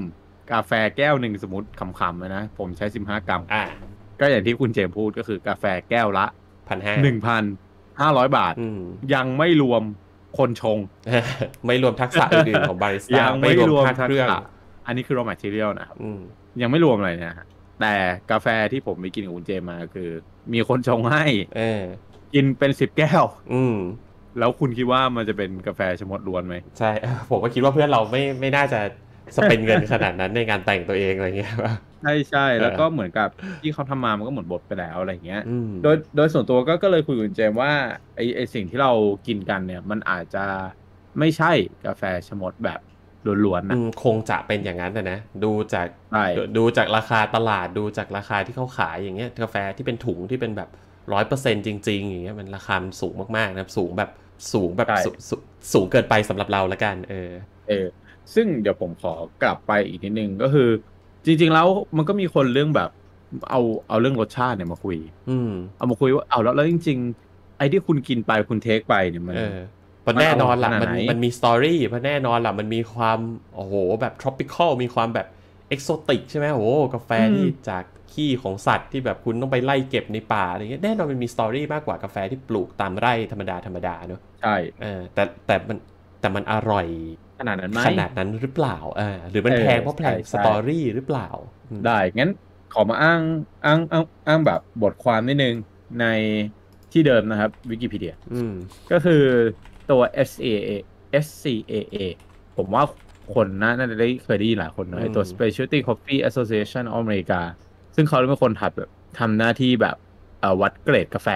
[0.52, 3.64] กาแฟแก้วหนึ่งสมมติคำๆนะ ผมใช้สิบห้ากรัม อ่า
[4.20, 6.26] ก็อย่างที่คุณเจมส์พูดก็คือกาแฟแก้วละ
[6.68, 7.44] พันห้าหนึ่งพัน
[8.00, 8.82] ห้าร้อยบาทอืม
[9.14, 9.84] ยังไม่รวม
[10.38, 10.78] คนชง
[11.68, 14.42] ไม่รวมทักษะอื่นๆของบาริสต้ายังไม่รวมภาคทักเครื่องษะ
[14.88, 16.20] อันนี้คือ raw material นะครับอืม
[16.62, 17.46] ยังไม่รวมอะไรนะฮะ
[17.82, 17.94] แต่
[18.32, 20.10] กาแฟที่ผมไปกินกับคุณเจมส์มาคือ
[20.54, 21.26] มีคนชงให้
[21.58, 21.82] เออ
[22.34, 23.78] กินเป็นสิบแก้ว อืม
[24.40, 26.92] แล้วคุณคิดว่ามันจะเป็นกาแฟชะมดล้วนไหมใช่
[27.30, 28.80] ผมก็คิดว่าเพื่อนเราไม่ไม่น่าจะ
[29.36, 31.54] สเปนเงินขนาดนั้นในการแต่งตัวเองอะไรเงี้ย
[32.02, 33.28] ใช่ใช่แล้วก็เหมือนกับ
[33.62, 37.72] ที่เขาทำมามันก็เหมือนบดไปแล้วอะไรเงี้ยอืมโดยโดยส่วนตัวก็ก็เลยคุยกับคุณเจมส์ว่า
[38.16, 38.90] ไอไอสิ่งที่เรา
[39.26, 40.40] กินกันเนี่ย มันอาจจะ
[41.20, 41.48] ไม่ใช่
[41.84, 42.80] กาแฟชะมดแบบ
[43.26, 50.70] ล้วนๆอืนะมคงจะเป็นอย่างนั้นนะนะดูจากใช่ดูดูจากราคาตลาดดูจากราคาที่เขาขายอย่างเงี้ย กาแฟที่เป็นถุงที่เป็นแบบ
[51.14, 54.10] ร้อยเปอร์เซ็นจริง ๆ อย่างเงี้ยมันราคามันสูงมากๆนะครับสูงแบบ
[54.54, 55.36] สูงแบบสูสู
[55.74, 57.16] สูงเกินไปสำหรับเราละกัน เออ
[57.66, 57.74] เออ
[58.34, 60.64] ซึ่งเดี๋ยวผมขอกลับไปอีกนิดนึงก็คือ
[61.26, 62.90] จริง ๆ แล้วมันก็มีคนเรื่องแบบ
[63.50, 64.98] เอาเอาเรื่องรสชาติเนี่ยมาคุย
[65.30, 66.98] อืมเอามาคุยว่าเอาแล้วแล้วจริง
[67.28, 69.58] ๆ ไอ้ที่คุณกินไปคุณ take ไปเนี่ยมันเออ
[70.08, 73.20] มันแน่นอนละมันอร่อยขนาดมันไหนมันมี story มันแน่นอนละมันมีความ
[73.56, 75.28] โอ้โหแบบ tropical มีความแบบ
[75.68, 85.78] exotic ใช่ไหมโอ้โหกาแฟที่จากขี้ของสัตว์ที่แบบคุณต้องไปไล่เก็บในป่าอะไรเงี้ยแน่นอนมันมี story มากกว่ากาแฟที่ปลูกตามไร่ธรรมดาธรรมดาเนอะใช่เออแต่แต่มัน
[86.20, 86.88] แต่มันอร่อย
[87.42, 91.28] ขนาดนั้นไหมขนาดนั้นหรือเปล่าเออหรือมันเออแพงเพราะแพงใช่สตอรี่หรือเปล่า
[91.70, 92.30] อืมได้งั้น
[92.74, 93.22] ขอมาอ้าง
[93.66, 95.56] อ้างอ้างอ้างแบบบทความนิดนึง
[96.02, 96.06] ใน
[96.92, 98.54] ที่เดิมนะครับวิกิพีเดียอืม
[98.92, 99.24] ก็คือ
[99.92, 100.72] ตัว SCAA
[101.26, 101.98] SCAA
[102.58, 102.84] ผมว่า
[103.36, 107.42] คนน่าน่าจะได้เคยได้ยินหลายคนเนอะไอ้ตัว Specialty Coffee Association of America
[107.96, 109.96] ซึ่งเขาเป็นคนถัดแบบทำหน้าที่แบบ
[110.40, 111.30] เอ่อวัดเกรดกาแฟ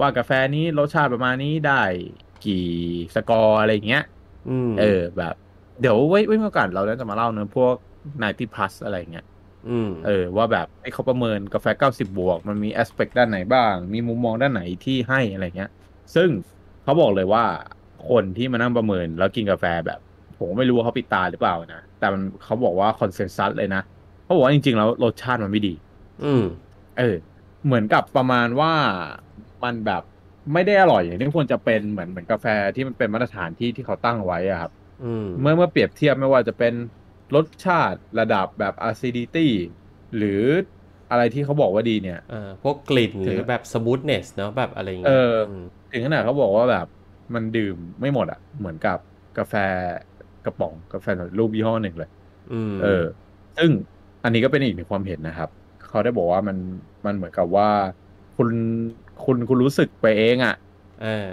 [0.00, 1.82] ว่ากาแฟนี้รสชาติประมาณนี้ได้
[2.44, 2.66] กี่
[3.14, 4.21] สกอร์อะไรอย่างเงี้ยอืม
[4.80, 5.34] เออแบบ
[5.80, 7.74] เดี๋ยวไว้ไว้เมื่อก่อนเราจะมาเล่าเนอะพวก
[8.20, 9.26] 90 plus อะไรอย่างเงี้ย
[9.68, 15.70] อืมเออ ว่าแบบให้เขาประเมินกาแฟ90บวก มันมีแอสเป t ด้านไหนบ้าง มีมุมมองด้านไหนที่ให้อะไรเงี้ย
[16.14, 16.28] ซึ่ง
[16.82, 17.44] เขาบอกเลยว่า
[18.10, 20.00] คนที่มานั่งประเมินแล้วกินกาแฟแบบ
[20.38, 23.82] ผมก็ไม่รู้ว่าเขาปิดตาหรือเปล่านะ แต่มันเขาบอกว่า consensus เลยนะ
[24.24, 25.74] เขาบอกว่าจริงๆแล้วรสชาติมันไม่ดี
[26.24, 26.44] อืม
[26.98, 27.16] เออ
[27.64, 28.72] เหมือนกับประมาณว่า
[29.64, 30.02] มันแบบ
[30.52, 34.72] ไม่ได้อร่อยอย่างที่ควรจะเป็นเหมือนเหมือนกาแฟที่มันเป็นมาตรฐานที่ที่เขาตั้งไว้อะครับ
[35.04, 36.74] อืมเมื่อเมื่อเปรียบเทียบไม่ว่าจะเป็น
[37.34, 39.48] รสชาติระดับแบบ acidity
[40.16, 40.42] หรือ
[41.10, 45.38] อะไรที่เขาบอกว่าดีเนี่ยเออพวกกลิ่นหรือแบบ smoothness เนาะแบบอะไรอย่างเอเงี้ยอ
[45.92, 46.86] ถึงขนาดเขาบอกว่าแบบ
[47.34, 48.98] มันดื่มไม่หมดอะ เหมือนกับ
[49.38, 49.54] กาแฟ
[50.44, 51.06] กระป๋องกาแฟ
[51.38, 52.10] รูปยี่ห้อหนึ่งเลย
[52.52, 53.04] อืมเออ
[53.56, 53.70] ซึ่ง
[54.24, 55.50] อันนี้ก็เป็นอีกหนึ่งความเห็นนะครับ
[55.88, 56.56] เขาได้บอกว่ามัน
[57.06, 57.68] มันเหมือนกับว่า
[58.36, 58.48] คุณ
[59.24, 60.54] คุณคุณรู้สึกไปเองอะ
[61.02, 61.26] เออ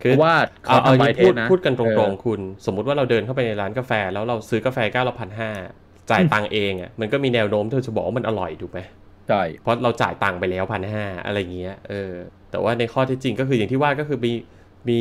[0.00, 0.34] เพคือราะว่า
[0.66, 5.50] เอาเขาเอาทำใบงี้เทพูสดนะพูดกันตเอรองๆ คุณ สมมุติว่าเราเดินเข้าไปในร้านกาแฟ แล้วเราซื้อกาแฟแก้วละพันห้า
[6.10, 8.80] จ่ายตังค์เองอะมันก็มีแนวโน้มที่เราจะบอกว่ามันอร่อยถูกไหม
[9.28, 12.12] ใช่เพราะเราจ่ายตังค์ไปแล้วพันห้าอะไรเงี้ยเออ
[12.50, 14.32] แต่ว่าในข้อเท็จจริงก็คืออย่างที่ว่าก็คือมี
[14.88, 15.00] มี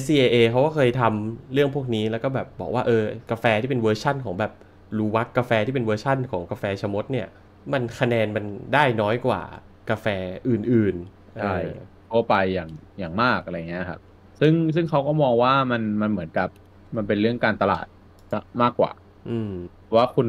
[0.00, 4.52] SCAA เขาก็เคยทำเรื่องพวกนี้แล้วก็แบบบอกว่าเออกาแฟที่เป็นเวอร์ชั่นของแบบ
[4.98, 7.26] Luwak กาแฟที่เป็นเวอร์ชั่นของกาแฟชะมดเนี่ย
[7.72, 9.42] มันคะแนนมันได้น้อยกว่า
[9.90, 10.06] กาแฟ
[10.48, 14.00] อื่นๆ ใช่เออทั่วไปอย่างอย่างมากอะไรเงี้ยครับ
[14.40, 16.48] ซึ่งซึ่งเขาก็มองว่ามันมันเหมือนกับ
[16.96, 17.86] มันเป็นเรื่องการตลาด
[18.62, 18.92] มากกว่า
[19.30, 19.52] อืม
[19.96, 20.28] ว่าคุณ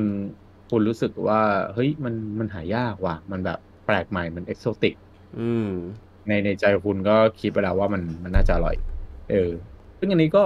[0.72, 1.42] คุณรู้สึกว่า
[1.74, 4.96] เฮ้ยมันมันหายากว่ะ มันแบบแปลกใหม่มันเอกโซติก
[5.40, 5.70] อืม
[6.28, 8.76] ในในใจคุณก็คิดไปแล้วว่ามันมันน่าจะอร่อย
[9.32, 9.52] เออ
[10.00, 10.44] ซึ่งอันนี้ก็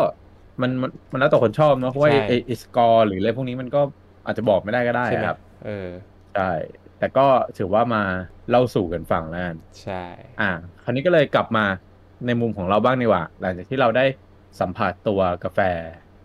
[0.61, 3.81] มันมันมันแล้วแต่คนชอบเนอะเพราะว่าใช่ไอไอสกอร์หรืออะไรพวกนี้มันก็
[4.25, 5.87] อาจจะบอกไม่ได้ก็ได้ใช่ไหมครับ เออ
[6.35, 6.49] ใช่
[6.99, 7.25] แต่ก็
[7.57, 8.03] ถือว่ามา
[8.49, 10.03] เล่าสู่กันฟังแล้วกันใช่
[10.41, 10.51] อ่า
[10.83, 11.65] คราวนี้ก็เลยกลับมา
[12.25, 14.05] ในมุมของเราบ้างดีกว่า หลังจากที่เราได้
[14.59, 15.59] สัมผัสตัวกาแฟ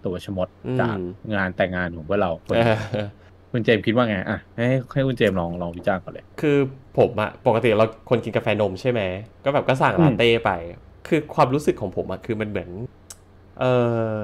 [0.04, 0.48] ตัวชะมด
[0.80, 0.96] จาก
[1.35, 2.64] งานแต่งงานของพวกเราคนเอนี้
[3.02, 3.06] อ
[3.52, 6.56] คุณเจมส์คิดว่าไงอะให้ให้คุณเจมส์ลองลองวิจารณ์ก่อนเลย คือ
[6.98, 9.00] ผมอะปกติเราคนกินกาแฟนมใช่ไหม
[9.44, 10.50] ก็แบบก็สั่งอืมลาเต้ไป
[11.08, 12.70] คือความรู้สึกของผมอะคือมันเหมือน
[13.61, 13.64] เอ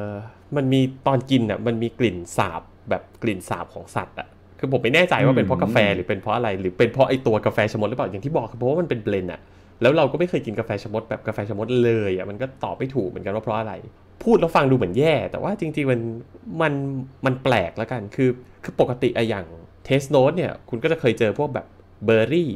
[0.03, 0.07] อ
[0.57, 4.29] มันมีตอนกินอะมันมีกลิ่นสาบแบบกลิ่นสาบของสัตว์อะ
[4.59, 9.41] คือผมไม่แน่ใจว่าเป็นเพราะกาแฟหรือเป็นเพราะอะไรหรือเป็นเพราะไอตัวกาแฟชะมดหรือเปล่าอย่างที่บอกคือเพราะว่ามันเป็น blend อะ
[9.83, 13.73] แล้วเราก็ไม่เคยกินกาแฟชะมดแบบกาแฟชะมดเลยอะมันก็ตอบไม่ถูกเหมือนกันว่าเพราะอะไร
[14.25, 16.01] พูดแล้วฟังดูเหมือนแย่ แต่ว่าจริงๆมัน
[16.63, 16.73] มัน
[17.27, 18.31] มันแปลกแล้วกันคือ
[18.65, 19.47] คือปกติอะอย่าง
[19.85, 21.67] เทสโน e เนี่ยคุณก็จะเคยเจอพวกแบบ
[22.05, 22.51] เบอร์รี่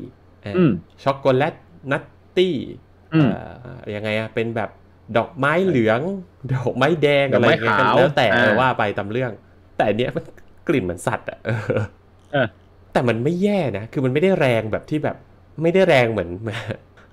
[0.57, 0.73] อืม
[1.05, 1.55] ช็อกโกแลต
[1.91, 2.05] นัต
[2.37, 2.57] ตี้
[3.15, 3.31] อืม
[3.95, 4.71] ยังไงอะเป็นแบบ
[5.17, 6.01] ดอกไม้เหลือง
[6.55, 9.33] ดอกไม้แดงดออะกไรไม้เงี้ยขาวแล้วแต่อ่าเออว่าไปตามเรื่อง
[9.77, 10.25] แต่อันเนี้ยมัน
[10.69, 11.83] กลิ่นเหมือนสัตว์อะเออ
[12.33, 12.47] เออ
[12.93, 15.17] แต่มันไม่แย่นะ คือมันไม่ได้แรงแบบที่แบบ
[15.63, 16.31] ไม่ได้แรงเหมือน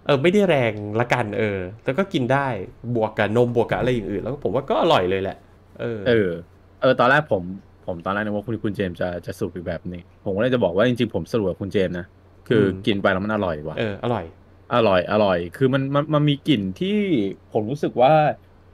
[0.05, 2.47] เออ ไม่ได้แรงละกันเออ แล้วก็กินได้
[2.95, 5.37] บวกกับนมบวกกับอะไรอย่างอื่น แล้วก็ผมว่าก็อร่อยเลยแหละ
[5.79, 6.29] เออ เออ
[6.81, 7.43] เออ ตอนแรกผม
[7.85, 12.05] ผผมตอนแรกนึกว่าคุณคุณเจมส์จะจะสรุปอีกแบบหนึงผมก็เลยจะบอกว่าจริงๆผมสรุปกับคุณเจมส์นะ
[12.47, 14.25] คืออมกินไปแล้วมันอร่อยว่ะ เออ อร่อย
[14.75, 16.97] อร่อย อร่อย คือมันมันมันมีกลิ่นที่
[17.53, 18.13] ผมรู้สึกว่า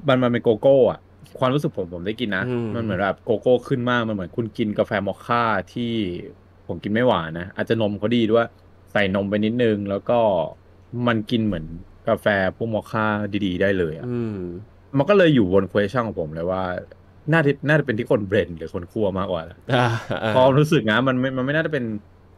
[0.08, 1.00] มันมันเป็นโกโก้อะ
[1.40, 5.94] ความรู้สึกผมผมได้กินนะอืมมันเหมือนแบบโกโก้ขึ้นมาก มันเหมือนคุณกินกาแฟมอคค่าที่
[6.68, 8.48] ผมกินไม่หวานนะ อาจจะนมเขาดีด้วย
[8.92, 10.20] ใส่นมไปนิดนึง แล้วก็
[11.08, 11.66] มันกินเหมือน
[12.08, 13.06] กาแฟพวกมอคค่า
[13.46, 14.38] ดีๆ ได้เลยอะอืม
[14.98, 16.64] มันก็เลยอยู่บน question ของผมเลยว่า
[17.32, 19.88] น่าจะน่าจะเป็นที่คนเบรนหรือคนคั่วมากกว่านะอ่า
[20.24, 21.84] อ่าพอรู้สึกนะมันไม่มันไม่น่าจะเป็น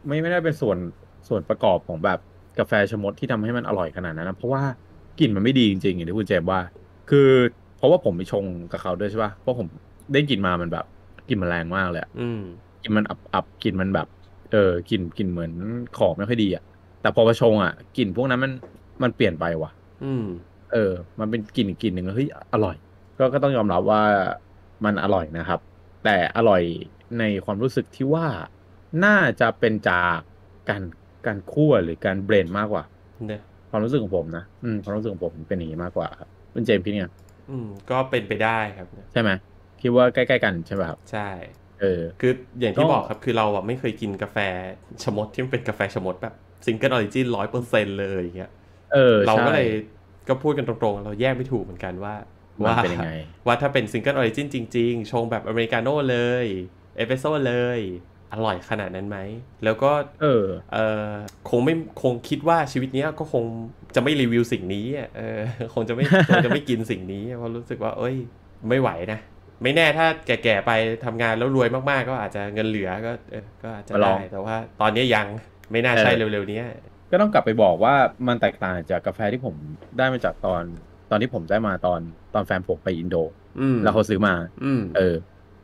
[0.06, 0.78] ไม่ไม่น่าเป็นส่วน
[1.28, 2.18] ส่วนประกอบของแบบ
[2.58, 4.62] กาแฟชะมดที่ทำให้มันอร่อยขนาดนั้นนะเพราะว่า
[5.20, 6.60] กลิ่นมันไม่ดีจริงๆอย่างที่คุณเจมส์ว่า
[7.10, 7.28] คือ
[7.78, 9.66] เพราะว่าผมไปชงกับเขาด้วยใช่ป่ะเพราะผม
[10.12, 10.84] ได้กลิ่นมามันแบบ
[11.28, 12.42] กลิ่นมันแรงมากเลยอะอืม
[12.82, 14.06] กลิ่นมันอับอับกลิ่นมันแบบ
[14.52, 15.52] เออกลิ่นกลิ่นเหมือน
[15.98, 16.64] ของไม่ค่อยดีอะ
[17.00, 18.52] แต่พอมาชงอะกลิ่นพวกนั้นมัน
[19.02, 19.70] มันเปลี่ยนไปว่ะ
[20.04, 20.24] อืม
[20.72, 22.76] เออ มันเป็นกลิ่นอีกกลิ่นหนึ่งแล้วเฮ้ยอร่อย
[23.18, 24.02] ก็ก็ต้องยอมรับว่า
[24.84, 25.60] มันอร่อยนะครับ
[26.04, 26.62] แต่อร่อย
[27.18, 28.26] ในความรู้สึกที่ว่า
[29.04, 30.18] น่าจะเป็นจาก
[30.68, 30.82] การ
[31.26, 32.84] การคั่วหรือการเบรนมากกว่า
[33.28, 37.04] เนี่ยความรู้สึกของผมนะ อืมความรู้สึกของผมเป็นอย่างนี้มากกว่าครับคุณเจมส์คิดไง
[37.50, 39.30] อืม ก็เป็นไปได้ครับ ใช่ไหม
[39.82, 41.28] คิดว่าใกล้ ๆ กันใช่ไหมครับใช่
[41.80, 44.38] เออ คืออย่างที่ก็บอกครับคือเราอะไม่เคยกินกาแฟ
[45.02, 46.34] ชะมดที่มันเป็นกาแฟชะมดแบบ
[46.66, 48.52] single origin ร้อยเปอร์เซ็นต์เลยอย่างเงี้ย
[48.94, 49.68] เออเราก็ใช่เลย
[50.28, 52.14] ก็พูดกันตรงๆ เราแยกไม่ถูกเหมือนกันว่า
[52.56, 53.10] มันว่าเป็นยังไง
[53.46, 56.46] ว่าถ้าเป็น single origin จริง ๆ ชงแบบอเมริกาโน่เลย
[56.96, 57.80] เอสเปรสโซ่เลย
[58.32, 59.18] อร่อยขนาดนั้นไหม
[59.64, 59.90] แล้วก็
[60.22, 61.10] เออ เออ
[61.50, 63.44] คงไม่คงคิดว่าชีวิตเนี้ยก็คง
[63.94, 65.38] จะไม่รีวิวสิ่งนี้อะเออ
[65.74, 68.16] คงจะไม่คงจะไม่กินสิ่งนี้เพราะรู้สึกว่า เอ้ย
[68.68, 69.18] ไม่ไหวนะ
[69.62, 70.72] ไม่แน่ถ้าแก่ๆไป
[71.04, 75.26] ทำงานแล้วรวยมากๆ ก็อาจจะเงินเหลือก็เออก็อาจจะมาลอได้งแต่ว่า ตอนนี้ยัง
[75.70, 76.66] ไม่น่าใช่เร็วๆเนี้ย
[77.10, 77.94] ก็ต้องกลับไปบอกว่า
[78.28, 79.54] มันแตกต่างจากกาแฟที่ผม
[79.98, 80.62] ได้มาจากตอน
[81.10, 82.00] ตอนที่ผมได้มาตอน
[82.34, 83.16] ตอนแฟนผมไปอินโด
[83.60, 85.14] อืมแล้วเขาซื้อมา อืมเออ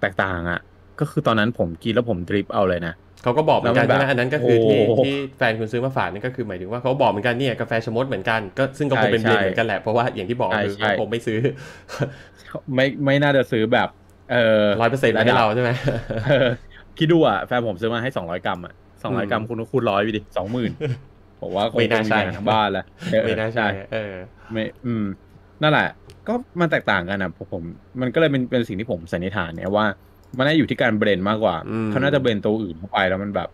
[0.01, 0.61] แตกต่างอะ
[1.01, 11.39] ก็คือตอนนั้นผมกินแล้วผมดริปเอาเลยนะเขาก็บอกเหมือนกันแล้วมันใช่ไหมแบบอันนั้นก็คือที่โอ้โหที่แฟนคุณซื้อมาฝากนี่ก็คือหมายถึงว่าเขาบอกเหมือนกันเนี่ยกาแฟชะมดเหมือนกันก็ซึ่งก็คงเป็นใช่เบรนด์เหมือนกันแหละเพราะว่าอย่างที่บอกใช่คือใช่เขาคงไม่ซื้อ
[12.75, 13.89] ไม่ไม่น่าจะซื้อแบบ
[14.33, 15.71] เออร้อยเปอร์เซ็นต์ให้เราใช่ไหม
[16.27, 16.49] เออ
[16.99, 20.71] คิดดูอะแฟนผมซื้อมาให้สองร้อยกรัมอะสองร้อยอืมกรัมคุณก็คูณร้อยไปดิสองหมื่น
[21.41, 24.15] ผมว่าคงไม่น่าใช่คงมีทั้งบ้านแหละเออไม่น่าใช่เออ
[24.53, 25.05] ไม่อืม
[25.63, 25.89] นั่นแหละ
[26.29, 27.63] ก็มันแตกต่างกันนะผมผม
[28.01, 29.87] มันก็เลยเป็นเป็นสิ่งที่ผมสันนิษฐานเนี่ยว่า
[30.39, 33.49] มันน่าอยู่ที่การเบรนมากกว่าอืมเขาน่าจะเบรนตัวอื่นเข้าไปแล้วมันแบบ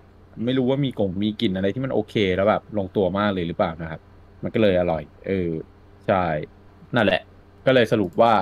[0.44, 4.00] ไม่รู้ว่ามีกลิ่นมีกลิ่นอะไรที่มันโอเคแล้วแบบลงตัวมากเลยหรือเปล่านะครับ
[4.42, 5.50] มันก็เลยอร่อย เออ
[6.06, 6.24] ใช่
[6.94, 7.22] นั่นแหละ
[7.66, 8.34] ก็เลยสรุปว่า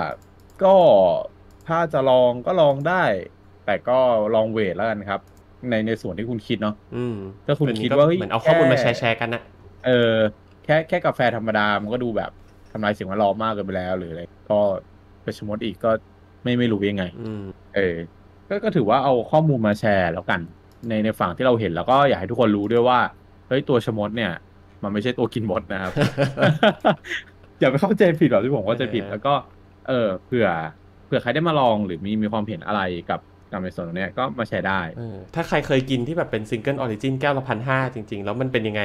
[0.63, 0.75] ก็
[1.67, 3.03] ถ้าจะลองก็ลองได้
[3.65, 3.99] แต่ก็
[4.35, 5.19] ลองเวทแล้วกันครับ
[5.69, 9.41] ในในส่วนที่คุณคิดเนาะอืมถ้าคุณอันนี้คิดก็ว่าเฮ้ยเหมือนเอาข้อมูลมาแค่แชร์ๆกันนะ
[9.85, 10.15] เออ
[10.65, 12.31] แค่แค่กาแฟธรรมดามันก็ดูแบบ
[12.71, 14.21] ทำลายสิ่งแวดล้อมมากเกินไปแล้วหรืออะไร
[14.51, 14.59] ก็
[15.23, 15.91] ไปชะมดอีกก็
[16.43, 17.43] ไม่ไม่รู้ยังไงอืม
[17.75, 17.95] เออ
[18.49, 20.39] ก็ก็ถือว่าเอาข้อมูลมาแชร์แล้วกัน
[20.87, 22.99] ในในฝั่งที่เราเห็นแล้วก็อยากให้ทุกคนรู้ด้วยว่า
[23.47, 24.31] เฮ้ยตัวชะมดเนี่ย
[24.83, 25.91] มันไม่ใช่ตัวกินมดนะครับ
[27.59, 29.33] อย่าไปเข้าใจผิดแบบที่ผมเข้าใจผิดเออแล้วก็
[29.87, 30.47] เออเผื่อ
[31.05, 33.19] เผื่อใครได้มาลองหรือมีมีความเห็นอะไรกับ
[33.51, 38.81] กับในส่วนตรงเนี้ยก็มาแชร์ได้เออถ้าใครเคยกินที่แบบเป็น single origin แก้วละพันห้าจริง ๆ แล้วมันเป็นยังไง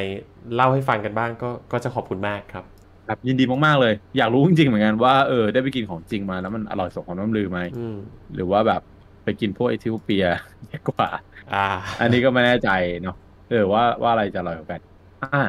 [0.54, 2.64] เล่าให้ฟังกันบ้างก็ก็จะขอบคุณมากครับ
[3.06, 7.96] แบบยินดีมาก ๆ เลย อยากรู้จริง ๆ เหมือนกันว่าเออได้ไปกินของจริงมาแล้วมันอร่อยสมความน้ำลือไหมอืม
[8.34, 8.82] หรือว่าแบบ
[9.24, 10.26] ไปกินพวกเอธิโอเปีย
[10.72, 11.08] ดีกว่า
[11.54, 11.66] อ่า
[12.00, 12.70] อันนี้ก็ไม่แน่ใจ
[13.02, 13.16] เนาะ
[13.50, 14.80] เออว่าว่าอะไรจะอร่อยกว่ากัน
[15.22, 15.44] อะ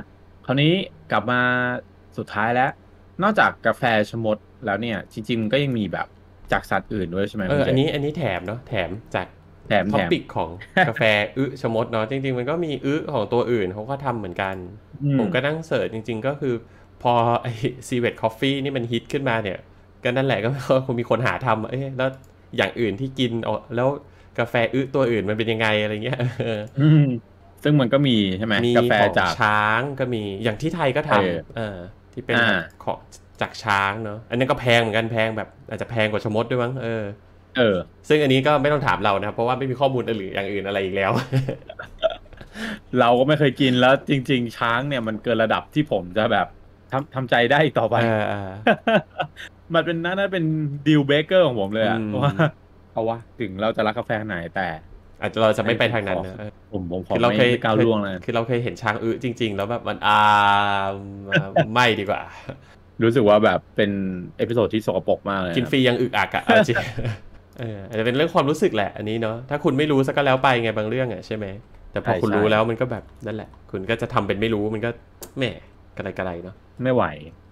[0.45, 0.73] คราวนี้
[1.11, 1.41] กลับมา
[2.17, 2.71] สุดท้ายแล้ว
[3.23, 6.07] นอกจากกาแฟชะมดแล้วเนี่ย จริงๆก็ยังมีแบบ
[6.51, 9.27] จากสัตว์อื่นด้วยใช่ไหมเออคุณจอันนี้อันนี้แถมเนาะแถมจาก
[9.67, 10.49] แถมท็อแถม topic ของ
[10.87, 11.03] กาแฟ
[11.37, 14.55] อึชะมดเนาะจริง ๆ มันก็มีอึของตัวอื่นเขาก็ทำเหมือนกัน
[15.03, 16.55] อืผมก็นั่ง search จริง ๆ ก็คือ
[17.03, 17.47] พอไอ
[17.87, 19.59] civet coffee นี่มันฮิตขึ้นมาเนี่ย
[20.03, 20.49] ก็นั่นแหละก็
[20.85, 22.09] คงมีคนหาทำเอ้ยแล้ว
[22.57, 23.89] อย่างอื่นที่กินเอาแล้ว
[24.39, 27.05] กาแฟอึตัวอื่นมันเป็นยังไงอะไรเงี้ยเอออืม
[27.63, 31.77] ซึ่งมันก็มีใช่ไหมมีกาแฟของจากช้างก็มีอย่างที่ไทยก็ทเออำเออ
[32.13, 32.97] ที่เป็นอ่าแบบของ
[33.41, 37.03] จากช้างเนาะอันนั้นก็แพงเหมือนกันแพงแบบอาจจะแพงกว่าชะมดด้วยมั้งเออ
[37.57, 37.75] เออ
[38.09, 41.11] ซึ่งอันนี้ก็ไม่ต้องถามเรานะครับเพราะว่าไม่มีข้อมูลอื่นอย่างอื่นอะไรอีกแล้ว
[42.99, 46.47] เราก็ไม่เคยกินแล้วจริง ๆ ช้างเนี่ยมันเกินระดับที่ผมจะแบบ
[46.91, 48.51] ทำทำใจได้อีกต่อไปเออเออ
[49.73, 50.45] มันเป็นน่าจะเป็น
[50.87, 52.33] deal breaker ของผมเลยอะอืมว่า
[52.93, 54.67] เอาวะถึงเราจะรักกาแฟขนาดไหนแต่
[55.21, 60.19] อาจจะเราจะไม่ไปทางนั้นนะเออผมผมขอคือเราไม่เคยไม่ก้าวล่วงเลยคือเราเคยเห็นช้างอึจริง ๆ แล้วแบบมันอ่า
[61.73, 62.21] ไม่ดีกว่า
[63.03, 63.91] รู้สึกว่าแบบเป็น
[64.37, 66.77] episode ที่สกปรกมากเลยกินฟรียังอึกอักอะเอาจริง
[67.59, 71.45] เอออาจจะเป็นเรื่องความรู้สึกแหละอันนี้เนาะถ้าคุณไม่รู้สักก็แล้วไปไงบางเรื่องอะใช่ไหม
[71.91, 74.89] แต่พอคุณรู้แล้วมันก็แบบนั่นแหละ คุณก็จะทำเป็นไม่รู้มันก็
[75.37, 75.51] แหม่
[75.97, 77.03] กระไรกระไรเนาะไม่ไหว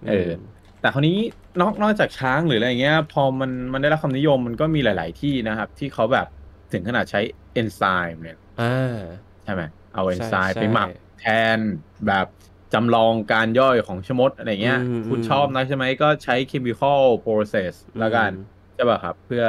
[0.08, 1.18] เออม แต่คราวนี้
[1.60, 6.26] นอกนอกจากช้างหรืออะไรอย่างเงี้ย พอมันมันได้รับความนิยมมันก็มีหลาย ๆ ที่นะครับ ที่เขาแบบ
[6.72, 7.20] ถึงขนาดใช้
[7.52, 8.98] เอนไซม์เนี่ยอ่า
[9.44, 9.62] ใช่ไหม
[9.94, 10.88] เอาเอนไซม์ใช่ไปหมัก
[11.20, 11.58] แทน
[12.06, 12.26] แบบ
[12.74, 19.44] จำลองการย่อยของชะมดอะไรเงี้ยอืมคุณอืมชอบนะใช่ไหมก็ใช้ chemical process แล้วกันอืมใช่ป่ะครับ เพื่อ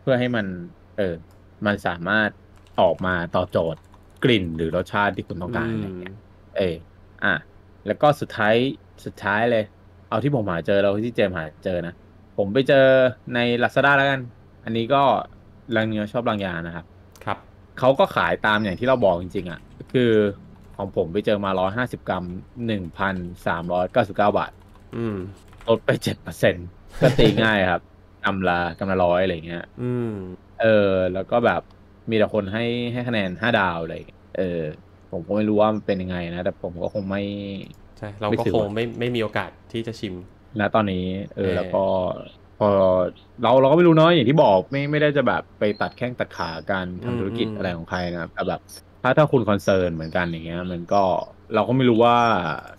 [0.00, 0.46] เพื่อให้มัน
[0.96, 1.14] เออ
[1.66, 2.30] มันสามารถ
[2.80, 3.80] ออกมาต่อบโจทย์
[4.24, 6.14] กลิ่นหรือรสชาติที่คุณต้องการอะไรเงี้ย
[6.58, 6.76] เออ
[7.24, 7.34] อะ
[7.86, 8.54] แล้วก็สุดท้าย
[9.04, 9.64] สุดท้ายเลย
[10.08, 11.94] เอาที่ผมหาเจอแล้วที่เจมส์หาเจอนะ
[12.38, 12.86] ผมไปเจอ
[13.34, 14.20] ใน Lazada แล้วกัน
[14.64, 15.02] อันนี้ก็
[15.76, 16.84] รังเนื้อชอบรังยานะครับ
[17.24, 17.38] ครับ
[17.78, 19.60] เขาก็ขายตามอย่างที่เราบอกจริงๆอะ
[19.92, 20.12] คือ
[20.76, 22.24] ของผมไปเจอมา150กรัม
[23.46, 24.52] 1,399บาท
[24.96, 25.16] อืม
[25.68, 25.90] ลดไป
[26.46, 27.82] 7%ก็ตีง่ายครับ
[28.24, 30.12] กำละกำละร้อยอะไรเงี้ย อืม
[30.60, 31.62] เออ แล้วก็แบบ
[32.10, 34.60] มีแต่คนให้ให้คะแนน5ดาวอะไรอย่างเงี้ยเออ
[35.12, 37.22] ผมก็ไม่รู้ว่ามันเป็นยังไงนะ แต่ผมก็คงไม่
[37.98, 40.14] ใช่เราไม่ก็ถือคงว่าไม่ไม่มีโอกาสที่จะชิม
[40.60, 41.04] ณตอนนี้
[41.36, 41.84] เออเออแล้วก็
[42.58, 42.68] พอ
[43.42, 48.60] เราเราก็ไม่รู้เนาะอย่างที่บอกไม่ไม่ได้จะแบบไปตัดแข้งตัดขาการทำธุรกิจอะไรของใครนะครับแต่แบบ
[49.02, 51.02] ถ้าถ้าคุณคอนเซิร์นเหมือนกันอย่างเงี้ย มันก็
[51.54, 52.16] เราก็ไม่รู้ว่า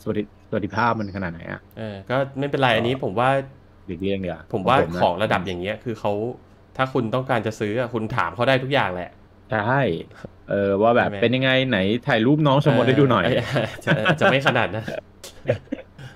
[0.02, 3.30] สวัสดิสวัสดิภาพมันขนาดไหนอะเออก็ไม่เป็นไรอันนี้ผมว่า
[3.88, 6.14] หลีกเลี่ยงเดียวผมว่านะของระดับอย่างเงี้ย คือเขา
[6.78, 9.10] ถ้าคุณต้องการจะซื้ออะคุณถามเขาได้ทุกอย่างแหละ
[9.52, 9.82] ใช่
[10.50, 13.26] เออว่าแบบใช่ไหมเป็นยังไงไหนถ่ายรูปน้องชมมดให้ดูหน่อย
[13.84, 14.86] เจะจะไม่ขนาดนั้น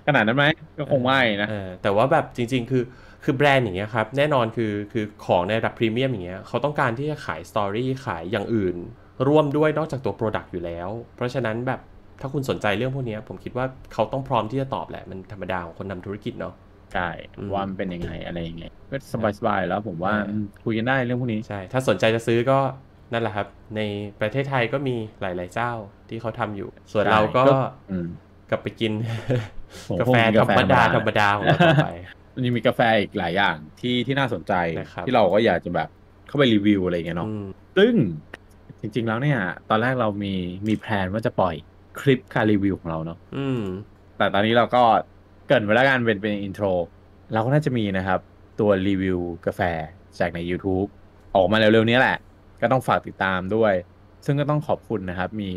[0.08, 0.46] ขนาดนั้นไหม
[0.78, 2.84] ก็คงไม่นะเออแต่ว่าแบบจริง ๆ คือ
[3.24, 8.76] คือแบรนด์อย่างเงี้ยครับ แน่นอนคือคือของในระดับพรีเมียมอย่างเงี้ยเขาต้องการที่จะขายสตอรี่ขายอย่างอื่น
[9.28, 11.80] ร่วมด้วยนอกจากตัว Product อยู่แล้ว เพราะฉะนั้นแบบ
[12.22, 16.54] ถ้าคุณสนใจเรื่องพวกเนี้ยผมคิดว่าเขาต้องพร้อมที่จะตอบแหละ มันธรรมดาของคนทำธุรกิจเนาะ
[16.94, 18.98] ใช่อืมว่ามันเป็นยังไงอะไรยังไงก็
[19.38, 22.60] สบายๆแล้วผมว่าเอออืมคุยกันได้เรื่องพวกนี้ใช่ ถ้าสนใจจะซื้อก็
[23.14, 23.82] นั่นแหละครับ ใน
[24.20, 25.72] ประเทศไทยก็มีหลาย ๆ เจ้า
[26.10, 27.60] ที่เขาทำอยู่ ส่วนใช่เราก็ก็
[27.92, 28.08] อืม
[28.50, 28.92] กลับไปกิน
[29.90, 31.90] ผมกาแฟคงกินธการแฟรมดาธธรรรรมมดาดาของเราต่อไป
[32.36, 35.90] มันยังมีกาแฟอีกหลายอย่างที่ที่น่าสนใจนะครับที่เราก็อยากจะแบบ
[36.28, 37.44] เข้าไปรีวิวอะไรอย่างเงี้ยเนาะอืม
[37.78, 37.94] ซึ่ง
[38.80, 40.34] จริง ๆ แล้วเนี่ย ตอนแรกเรามี
[40.68, 41.56] มี plan ว่าจะปล่อย
[42.02, 43.62] คลิปการรีวิวของเราเนาะอืม
[44.18, 44.84] แต่ตอนนี้เราก็
[45.48, 46.66] เกริ่นไว้แล้วกันเป็นเป็น intro
[47.34, 48.20] เราก็น่าจะมีนะครับ
[48.60, 49.62] ตัวรีวิวกาแฟ
[50.20, 50.90] จากใน YouTube
[51.36, 52.18] ออกมาเร็วๆนี้แหละ
[52.64, 53.74] ก็ต้องฝากติดตามด้วย
[54.26, 55.52] ซึ่งก็ต้องขอบคุณนะครับ มี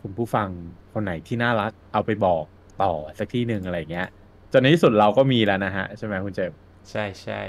[0.00, 0.48] คุณผู้ฟัง
[0.92, 2.44] คนไหนที่น่ารักเอาไปบอก
[2.82, 4.08] ต่อสักที่หนึ่งอะไรเงี้ย
[4.52, 6.58] จนในที่สุดเราก็มีแล้วนะฮะ ใช่ไหมคุณเจมส์
[6.90, 7.40] ใช่ใช่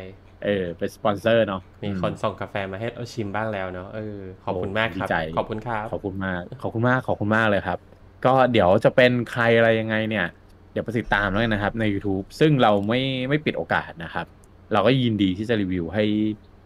[0.43, 7.79] เออเป็นสปอนเซอร์เนาะมีคนส่งกาแฟมาให้เราชิมบ้างแล้วเนาะเออขอบคุณมากครับดีใจขอบคุณครับขอบคุณมากขอบคุณมากขอบคุณมากเลยครับ
[8.25, 10.27] ก็เดี๋ยวจะเป็นใครอะไรยังไงเนี่ย
[10.71, 14.25] เดี๋ยวไปติดตามแล้วกันนะครับ ใน YouTube ซึ่งเราไม่ไม่ปิดโอกาสนะครับ
[14.73, 16.05] เราก็ยินดีที่จะรีวิวให้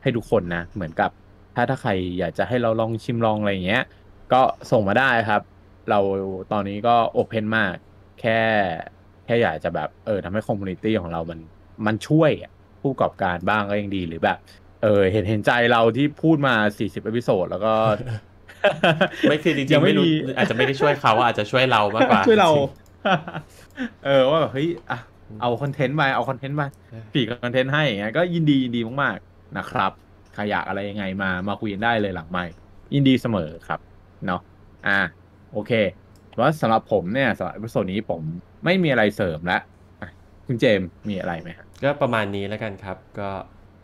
[0.01, 1.11] ให้ทุกคนนะ เหมือนกับ
[1.55, 3.83] ถ้าถ้าใครอยากจะให้เราลองชิมลองอะไรอย่างเงี้ย
[4.33, 4.41] ก็
[4.71, 5.41] ส่งมาได้ครับ
[5.89, 5.99] เรา
[6.51, 7.73] ตอนนี้ก็ open มาก
[8.21, 8.39] แค่
[9.25, 11.39] แค่อยากจะแบบเออทำให้ community ของเรามัน
[11.85, 14.37] มันช่วยอะผู้ประกอบการบ้างก็ยังดีหรือแบบ
[14.83, 17.73] เออเห็นเห็นใจเราที่พูดมา 40 episode แล้วก็
[19.29, 22.51] ไม่คือจริยังงๆไม่ไม่รู้มีอาจจะไม่ได้ช่วยเขาอาจจะช่วยเรามากกว่าช่วยเรา
[24.05, 24.99] เออว่าแบบเฮ้ยอะ
[25.41, 26.63] เอา content ไปเอา content ไป
[27.13, 29.91] ปีก content ให้อย่างเงี้ยก็ยินดียินดีมากๆนะครับ
[30.35, 32.45] ใครอยากอะไรยังไงมามาคุยกันได้เลยหลังไมค์
[32.93, 33.79] ยินดีเสมอครับ
[34.25, 34.41] เนาะ
[34.87, 34.99] อะ
[35.53, 35.71] โอเค
[36.39, 38.21] ว่าสำหรับผมเนี่ยสำหรับ episode นี้ผม
[38.65, 39.61] ไม่มีอะไรเสริมแล้ว
[40.01, 40.09] อะ
[40.47, 43.29] คุณเจมส์มีอะไรไหมฮะก็ประมาณนี้แล้วกันครับ ก็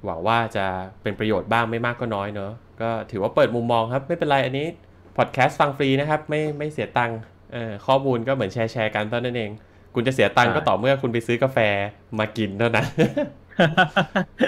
[0.06, 0.66] หวังว่าจะ
[1.04, 4.68] เป็นประโยชน์บ้างไม่มากก็น้อยเนอะก็ถือว่าเปิดมุมมองครับ ไม่เป็นไรอันนี้
[5.18, 7.20] พอดแคสต์ฟังฟรีนะครับ ไม่ไม่เสียตังค์
[7.54, 9.52] เออข้อมูลก็เหมือนแชร์แชร์กันเท่านั้นเอง
[9.96, 11.58] คุณจะเสียตังค์ใช่ก็ต่อเมื่อคุณไปซื้อกาแฟ
[12.20, 12.88] มากินเท่านั้น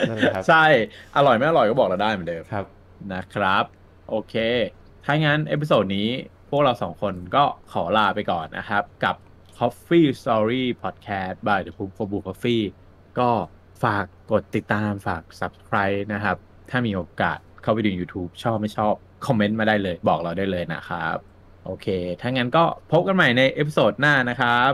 [0.09, 0.65] นั่นแหละครับใช่
[1.15, 2.65] อร่อยไม่อร่อยก็บอกเราได้เหมือนเดิมครับ
[3.13, 3.63] นะครับ
[4.09, 4.35] โอเค
[5.05, 6.09] ถ้างั้น episode นี้
[6.49, 9.15] พวกเราสองคนก็ขอลาไปก่อนนะครับ กับ
[9.57, 12.63] Coffee Story Podcast by The Poop for Blue Coffee
[13.19, 13.29] ก็
[13.83, 16.37] ฝากกดติดตามฝาก Subscribe นะครับ
[16.69, 18.93] ถ้ามีโอกาสเข้าไปดู YouTube ชอบไม่ชอบ
[19.25, 21.17] comment มาได้เลย บอกเราได้เลยนะครับ
[21.65, 21.87] โอเค
[22.21, 24.71] ถ้างั้นก็พบกันใหม่ใน episode หน้านะครับ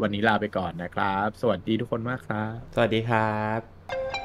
[0.00, 4.21] วันนี้ลาไปก่อนนะครับ สวัสดีทุกคนมากครับ สวัสดีครับ